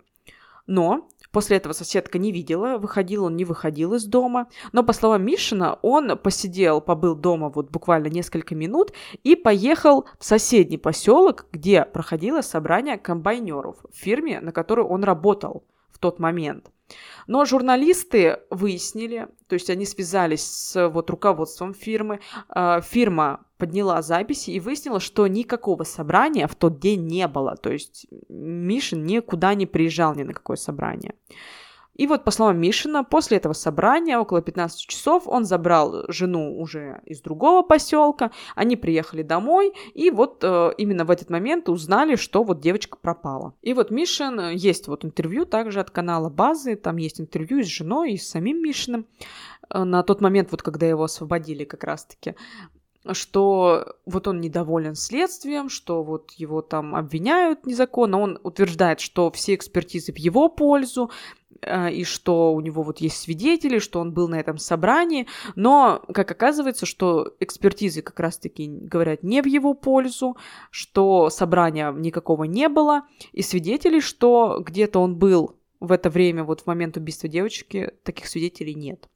Но 0.66 1.08
После 1.32 1.58
этого 1.58 1.72
соседка 1.72 2.18
не 2.18 2.32
видела, 2.32 2.78
выходил 2.78 3.24
он, 3.24 3.36
не 3.36 3.44
выходил 3.44 3.94
из 3.94 4.04
дома. 4.04 4.48
Но, 4.72 4.82
по 4.82 4.92
словам 4.92 5.24
Мишина, 5.24 5.78
он 5.82 6.16
посидел, 6.16 6.80
побыл 6.80 7.14
дома 7.14 7.50
вот 7.50 7.70
буквально 7.70 8.08
несколько 8.08 8.54
минут 8.54 8.92
и 9.24 9.36
поехал 9.36 10.06
в 10.18 10.24
соседний 10.24 10.78
поселок, 10.78 11.46
где 11.52 11.84
проходило 11.84 12.40
собрание 12.40 12.96
комбайнеров 12.96 13.76
в 13.90 13.96
фирме, 13.96 14.40
на 14.40 14.52
которой 14.52 14.86
он 14.86 15.04
работал 15.04 15.64
в 15.90 15.98
тот 15.98 16.18
момент. 16.18 16.70
Но 17.26 17.44
журналисты 17.44 18.40
выяснили, 18.50 19.28
то 19.48 19.54
есть 19.54 19.68
они 19.68 19.84
связались 19.84 20.44
с 20.44 20.88
вот 20.88 21.10
руководством 21.10 21.74
фирмы, 21.74 22.20
э, 22.54 22.80
фирма 22.82 23.44
подняла 23.59 24.01
записи 24.03 24.51
и 24.51 24.61
выяснила, 24.61 25.01
что 25.01 25.27
никакого 25.27 25.83
собрания 25.85 26.47
в 26.47 26.55
тот 26.55 26.81
день 26.81 27.07
не 27.07 27.29
было, 27.29 27.57
то 27.57 27.71
есть 27.71 28.07
Мишин 28.29 29.05
никуда 29.05 29.55
не 29.55 29.66
приезжал 29.66 30.14
ни 30.14 30.23
на 30.23 30.33
какое 30.33 30.57
собрание. 30.57 31.14
И 31.99 32.07
вот, 32.07 32.23
по 32.23 32.31
словам 32.31 32.61
Мишина, 32.61 33.03
после 33.03 33.38
этого 33.38 33.55
собрания, 33.55 34.18
около 34.18 34.40
15 34.40 34.87
часов, 34.87 35.25
он 35.27 35.44
забрал 35.44 36.05
жену 36.07 36.57
уже 36.57 37.03
из 37.05 37.21
другого 37.21 37.62
поселка, 37.62 38.31
они 38.55 38.77
приехали 38.77 39.23
домой, 39.23 39.73
и 39.94 40.11
вот 40.11 40.44
э, 40.44 40.71
именно 40.79 41.05
в 41.05 41.11
этот 41.11 41.29
момент 41.29 41.68
узнали, 41.68 42.14
что 42.14 42.44
вот 42.44 42.61
девочка 42.61 42.97
пропала. 42.97 43.53
И 43.62 43.75
вот 43.75 43.90
Мишин, 43.90 44.38
э, 44.38 44.55
есть 44.55 44.87
вот 44.87 45.05
интервью 45.05 45.44
также 45.44 45.81
от 45.81 45.90
канала 45.90 46.31
Базы, 46.31 46.77
там 46.77 46.99
есть 46.99 47.21
интервью 47.21 47.64
с 47.64 47.66
женой, 47.66 48.12
и 48.12 48.16
с 48.16 48.31
самим 48.31 48.62
Мишиным, 48.62 49.07
э, 49.68 49.83
на 49.83 50.05
тот 50.05 50.21
момент, 50.21 50.53
вот 50.53 50.62
когда 50.62 50.87
его 50.87 51.03
освободили 51.03 51.64
как 51.64 51.83
раз-таки, 51.83 52.37
что 53.12 53.97
вот 54.07 54.29
он 54.29 54.40
недоволен 54.40 54.94
следствием, 54.94 55.68
что 55.68 56.03
вот 56.03 56.33
его 56.33 56.62
там 56.62 56.94
обвиняют 56.94 57.66
незаконно. 57.66 58.21
Он 58.21 58.38
утверждает, 58.42 59.01
что 59.01 59.31
все 59.31 59.55
экспертизы 59.55 60.12
в 60.12 60.18
его 60.18 60.49
пользу, 60.49 61.11
а, 61.62 61.88
и 61.88 62.05
что 62.05 62.53
у 62.53 62.61
него 62.61 62.83
вот 62.83 62.99
есть 62.99 63.16
свидетели, 63.16 63.79
что 63.79 64.01
он 64.01 64.12
был 64.12 64.29
на 64.29 64.38
этом 64.38 64.59
собрании, 64.59 65.27
но, 65.57 66.03
как 66.12 66.31
оказывается, 66.31 66.87
что 66.87 67.35
экспертизы 67.40 68.03
как 68.03 68.21
раз-таки 68.21 68.68
говорят 68.68 69.23
не 69.23 69.42
в 69.42 69.47
его 69.47 69.75
пользу, 69.75 70.37
что 70.71 71.31
собрания 71.31 71.92
никакого 71.92 72.44
не 72.44 72.68
было, 72.68 73.03
и 73.33 73.42
свидетелей, 73.42 74.01
что 74.01 74.62
где-то 74.64 75.01
он 75.01 75.16
был 75.16 75.57
в 75.81 75.92
это 75.92 76.11
время, 76.11 76.44
вот 76.44 76.62
в 76.62 76.66
момент 76.66 76.97
убийства 76.97 77.29
девочки, 77.29 77.92
таких 78.05 78.27
свидетелей 78.27 78.75
нет. 78.75 79.09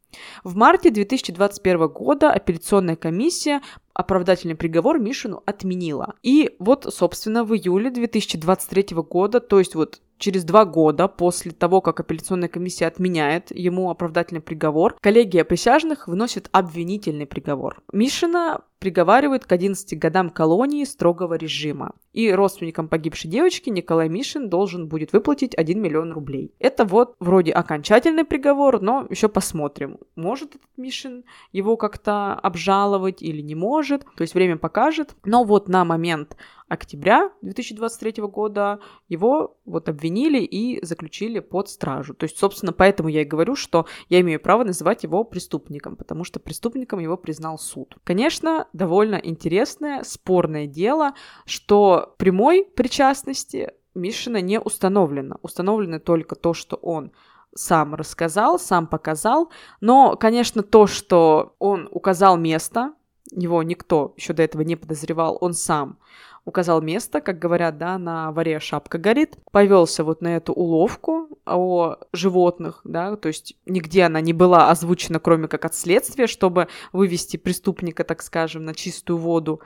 В 0.44 0.56
марте 0.56 0.90
2021 0.90 1.88
года 1.88 2.30
апелляционная 2.30 2.96
комиссия 2.96 3.62
оправдательный 3.94 4.54
приговор 4.54 4.98
Мишину 4.98 5.42
отменила. 5.46 6.14
И 6.22 6.56
вот, 6.58 6.86
собственно, 6.92 7.44
в 7.44 7.54
июле 7.54 7.90
2023 7.90 8.96
года, 8.96 9.40
то 9.40 9.58
есть 9.58 9.74
вот 9.74 10.00
через 10.22 10.44
два 10.44 10.64
года 10.64 11.08
после 11.08 11.50
того, 11.50 11.80
как 11.80 11.98
апелляционная 12.00 12.48
комиссия 12.48 12.86
отменяет 12.86 13.50
ему 13.50 13.90
оправдательный 13.90 14.40
приговор, 14.40 14.96
коллегия 15.00 15.44
присяжных 15.44 16.06
выносит 16.06 16.48
обвинительный 16.52 17.26
приговор. 17.26 17.82
Мишина 17.92 18.60
приговаривают 18.82 19.44
к 19.44 19.52
11 19.52 19.96
годам 19.96 20.28
колонии 20.28 20.84
строгого 20.84 21.34
режима. 21.34 21.92
И 22.12 22.32
родственникам 22.32 22.88
погибшей 22.88 23.30
девочки 23.30 23.70
Николай 23.70 24.08
Мишин 24.08 24.48
должен 24.48 24.88
будет 24.88 25.12
выплатить 25.12 25.54
1 25.54 25.80
миллион 25.80 26.12
рублей. 26.12 26.52
Это 26.58 26.84
вот 26.84 27.14
вроде 27.20 27.52
окончательный 27.52 28.24
приговор, 28.24 28.82
но 28.82 29.06
еще 29.08 29.28
посмотрим, 29.28 29.98
может 30.16 30.56
этот 30.56 30.62
Мишин 30.76 31.24
его 31.52 31.76
как-то 31.76 32.34
обжаловать 32.34 33.22
или 33.22 33.40
не 33.40 33.54
может. 33.54 34.04
То 34.16 34.22
есть 34.22 34.34
время 34.34 34.56
покажет. 34.56 35.14
Но 35.24 35.44
вот 35.44 35.68
на 35.68 35.84
момент 35.84 36.36
октября 36.72 37.30
2023 37.42 38.22
года 38.22 38.80
его 39.06 39.58
вот 39.66 39.90
обвинили 39.90 40.38
и 40.38 40.82
заключили 40.82 41.38
под 41.40 41.68
стражу. 41.68 42.14
То 42.14 42.24
есть, 42.24 42.38
собственно, 42.38 42.72
поэтому 42.72 43.10
я 43.10 43.20
и 43.20 43.26
говорю, 43.26 43.56
что 43.56 43.84
я 44.08 44.20
имею 44.22 44.40
право 44.40 44.64
называть 44.64 45.02
его 45.02 45.22
преступником, 45.24 45.96
потому 45.96 46.24
что 46.24 46.40
преступником 46.40 46.98
его 46.98 47.18
признал 47.18 47.58
суд. 47.58 47.96
Конечно, 48.04 48.68
довольно 48.72 49.16
интересное, 49.16 50.02
спорное 50.02 50.66
дело, 50.66 51.12
что 51.44 52.14
прямой 52.16 52.64
причастности 52.64 53.72
Мишина 53.94 54.40
не 54.40 54.58
установлено. 54.58 55.36
Установлено 55.42 55.98
только 55.98 56.36
то, 56.36 56.54
что 56.54 56.76
он 56.76 57.12
сам 57.54 57.94
рассказал, 57.94 58.58
сам 58.58 58.86
показал. 58.86 59.50
Но, 59.82 60.16
конечно, 60.16 60.62
то, 60.62 60.86
что 60.86 61.54
он 61.58 61.86
указал 61.92 62.38
место, 62.38 62.94
его 63.34 63.62
никто 63.62 64.14
еще 64.16 64.32
до 64.32 64.42
этого 64.42 64.62
не 64.62 64.76
подозревал, 64.76 65.38
он 65.40 65.54
сам 65.54 65.98
указал 66.44 66.80
место, 66.82 67.20
как 67.20 67.38
говорят, 67.38 67.78
да, 67.78 67.98
на 67.98 68.32
варе 68.32 68.58
шапка 68.58 68.98
горит, 68.98 69.36
повелся 69.50 70.04
вот 70.04 70.22
на 70.22 70.36
эту 70.36 70.52
уловку 70.52 71.28
о 71.46 71.96
животных, 72.12 72.80
да, 72.84 73.16
то 73.16 73.28
есть 73.28 73.56
нигде 73.66 74.02
она 74.04 74.20
не 74.20 74.32
была 74.32 74.70
озвучена, 74.70 75.20
кроме 75.20 75.48
как 75.48 75.64
от 75.64 75.74
следствия, 75.74 76.26
чтобы 76.26 76.68
вывести 76.92 77.36
преступника, 77.36 78.04
так 78.04 78.22
скажем, 78.22 78.64
на 78.64 78.74
чистую 78.74 79.18
воду. 79.18 79.60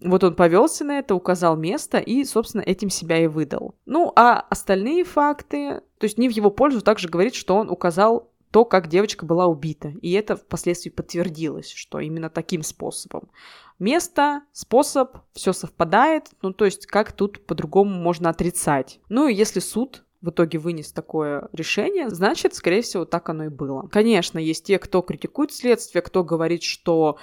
Вот 0.00 0.24
он 0.24 0.34
повелся 0.34 0.84
на 0.84 0.98
это, 0.98 1.14
указал 1.14 1.56
место 1.56 1.98
и, 1.98 2.24
собственно, 2.24 2.62
этим 2.62 2.90
себя 2.90 3.18
и 3.18 3.28
выдал. 3.28 3.76
Ну, 3.86 4.12
а 4.16 4.40
остальные 4.50 5.04
факты, 5.04 5.80
то 5.98 6.04
есть 6.04 6.18
не 6.18 6.28
в 6.28 6.32
его 6.32 6.50
пользу 6.50 6.80
также 6.80 7.08
говорит, 7.08 7.34
что 7.34 7.56
он 7.56 7.70
указал 7.70 8.31
то, 8.52 8.64
как 8.64 8.88
девочка 8.88 9.24
была 9.24 9.46
убита. 9.46 9.88
И 10.02 10.12
это 10.12 10.36
впоследствии 10.36 10.90
подтвердилось, 10.90 11.70
что 11.70 11.98
именно 11.98 12.28
таким 12.30 12.62
способом. 12.62 13.30
Место, 13.78 14.42
способ, 14.52 15.16
все 15.32 15.52
совпадает. 15.52 16.28
Ну, 16.42 16.52
то 16.52 16.66
есть, 16.66 16.86
как 16.86 17.12
тут 17.12 17.44
по-другому 17.46 17.90
можно 17.90 18.28
отрицать. 18.28 19.00
Ну, 19.08 19.26
и 19.26 19.34
если 19.34 19.58
суд 19.58 20.04
в 20.20 20.30
итоге 20.30 20.58
вынес 20.58 20.92
такое 20.92 21.48
решение, 21.52 22.10
значит, 22.10 22.54
скорее 22.54 22.82
всего, 22.82 23.04
так 23.06 23.28
оно 23.28 23.46
и 23.46 23.48
было. 23.48 23.88
Конечно, 23.88 24.38
есть 24.38 24.66
те, 24.66 24.78
кто 24.78 25.00
критикует 25.02 25.52
следствие, 25.52 26.02
кто 26.02 26.22
говорит, 26.22 26.62
что 26.62 27.16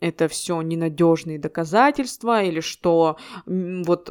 это 0.00 0.28
все 0.28 0.60
ненадежные 0.62 1.38
доказательства, 1.38 2.42
или 2.42 2.60
что 2.60 3.16
вот 3.46 4.10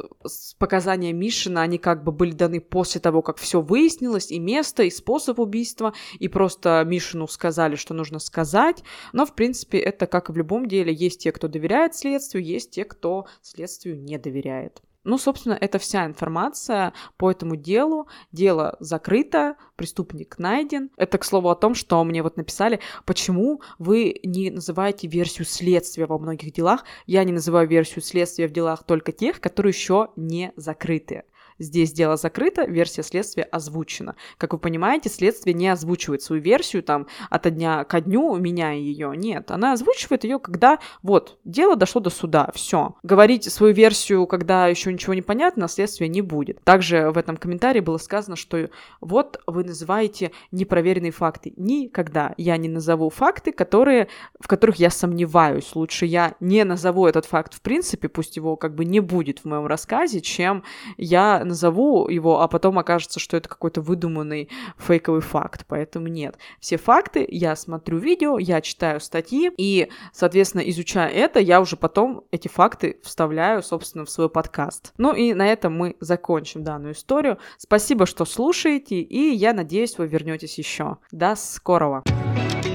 показания 0.58 1.12
Мишина, 1.12 1.62
они 1.62 1.78
как 1.78 2.04
бы 2.04 2.12
были 2.12 2.32
даны 2.32 2.60
после 2.60 3.00
того, 3.00 3.22
как 3.22 3.38
все 3.38 3.60
выяснилось, 3.60 4.30
и 4.30 4.38
место, 4.38 4.82
и 4.82 4.90
способ 4.90 5.38
убийства, 5.38 5.94
и 6.18 6.28
просто 6.28 6.84
Мишину 6.86 7.26
сказали, 7.26 7.76
что 7.76 7.94
нужно 7.94 8.18
сказать. 8.18 8.82
Но, 9.12 9.26
в 9.26 9.34
принципе, 9.34 9.78
это 9.78 10.06
как 10.06 10.28
и 10.28 10.32
в 10.32 10.36
любом 10.36 10.66
деле, 10.66 10.92
есть 10.92 11.20
те, 11.22 11.32
кто 11.32 11.48
доверяет 11.48 11.94
следствию, 11.94 12.44
есть 12.44 12.70
те, 12.70 12.84
кто 12.84 13.26
следствию 13.42 13.98
не 13.98 14.18
доверяет. 14.18 14.82
Ну, 15.08 15.16
собственно, 15.16 15.56
это 15.58 15.78
вся 15.78 16.04
информация 16.04 16.92
по 17.16 17.30
этому 17.30 17.56
делу. 17.56 18.08
Дело 18.30 18.76
закрыто, 18.78 19.56
преступник 19.74 20.38
найден. 20.38 20.90
Это, 20.98 21.16
к 21.16 21.24
слову, 21.24 21.48
о 21.48 21.54
том, 21.54 21.74
что 21.74 22.04
мне 22.04 22.22
вот 22.22 22.36
написали, 22.36 22.80
почему 23.06 23.62
вы 23.78 24.20
не 24.22 24.50
называете 24.50 25.08
версию 25.08 25.46
следствия 25.46 26.04
во 26.04 26.18
многих 26.18 26.52
делах. 26.52 26.84
Я 27.06 27.24
не 27.24 27.32
называю 27.32 27.66
версию 27.66 28.02
следствия 28.02 28.48
в 28.48 28.52
делах 28.52 28.84
только 28.84 29.12
тех, 29.12 29.40
которые 29.40 29.70
еще 29.70 30.10
не 30.16 30.52
закрыты. 30.56 31.24
Здесь 31.58 31.92
дело 31.92 32.16
закрыто, 32.16 32.64
версия 32.64 33.02
следствия 33.02 33.42
озвучена. 33.44 34.16
Как 34.38 34.52
вы 34.52 34.58
понимаете, 34.58 35.08
следствие 35.08 35.54
не 35.54 35.68
озвучивает 35.68 36.22
свою 36.22 36.42
версию 36.42 36.82
там 36.82 37.06
от 37.30 37.52
дня 37.54 37.84
ко 37.84 38.00
дню, 38.00 38.36
меняя 38.36 38.76
ее. 38.76 39.12
Нет, 39.14 39.50
она 39.50 39.72
озвучивает 39.72 40.24
ее, 40.24 40.38
когда 40.38 40.78
вот, 41.02 41.38
дело 41.44 41.76
дошло 41.76 42.00
до 42.00 42.10
суда, 42.10 42.50
все. 42.54 42.96
Говорить 43.02 43.44
свою 43.44 43.74
версию, 43.74 44.26
когда 44.26 44.68
еще 44.68 44.92
ничего 44.92 45.14
не 45.14 45.22
понятно, 45.22 45.68
следствия 45.68 46.08
не 46.08 46.22
будет. 46.22 46.62
Также 46.64 47.10
в 47.10 47.18
этом 47.18 47.36
комментарии 47.36 47.80
было 47.80 47.98
сказано, 47.98 48.36
что 48.36 48.70
вот 49.00 49.40
вы 49.46 49.64
называете 49.64 50.32
непроверенные 50.52 51.12
факты. 51.12 51.52
Никогда 51.56 52.34
я 52.36 52.56
не 52.56 52.68
назову 52.68 53.10
факты, 53.10 53.52
которые, 53.52 54.08
в 54.40 54.48
которых 54.48 54.76
я 54.76 54.90
сомневаюсь. 54.90 55.74
Лучше 55.74 56.06
я 56.06 56.34
не 56.40 56.64
назову 56.64 57.06
этот 57.06 57.26
факт 57.26 57.58
в 57.58 57.60
принципе, 57.60 58.08
пусть 58.08 58.36
его 58.36 58.56
как 58.56 58.74
бы 58.74 58.84
не 58.84 59.00
будет 59.00 59.40
в 59.40 59.44
моем 59.44 59.66
рассказе, 59.66 60.20
чем 60.20 60.62
я 60.96 61.44
назову 61.48 62.08
его, 62.08 62.40
а 62.40 62.48
потом 62.48 62.78
окажется, 62.78 63.20
что 63.20 63.36
это 63.36 63.48
какой-то 63.48 63.80
выдуманный 63.80 64.48
фейковый 64.78 65.20
факт. 65.20 65.64
Поэтому 65.66 66.08
нет. 66.08 66.38
Все 66.60 66.76
факты, 66.76 67.26
я 67.28 67.56
смотрю 67.56 67.98
видео, 67.98 68.38
я 68.38 68.60
читаю 68.60 69.00
статьи, 69.00 69.50
и, 69.56 69.88
соответственно, 70.12 70.62
изучая 70.62 71.08
это, 71.08 71.40
я 71.40 71.60
уже 71.60 71.76
потом 71.76 72.24
эти 72.30 72.48
факты 72.48 73.00
вставляю, 73.02 73.62
собственно, 73.62 74.04
в 74.04 74.10
свой 74.10 74.28
подкаст. 74.28 74.92
Ну 74.98 75.14
и 75.14 75.34
на 75.34 75.46
этом 75.46 75.76
мы 75.76 75.96
закончим 76.00 76.64
данную 76.64 76.94
историю. 76.94 77.38
Спасибо, 77.56 78.06
что 78.06 78.24
слушаете, 78.24 79.00
и 79.00 79.34
я 79.34 79.52
надеюсь, 79.52 79.98
вы 79.98 80.06
вернетесь 80.06 80.58
еще. 80.58 80.98
До 81.10 81.34
скорого! 81.36 82.02
thank 82.08 82.66
you 82.66 82.67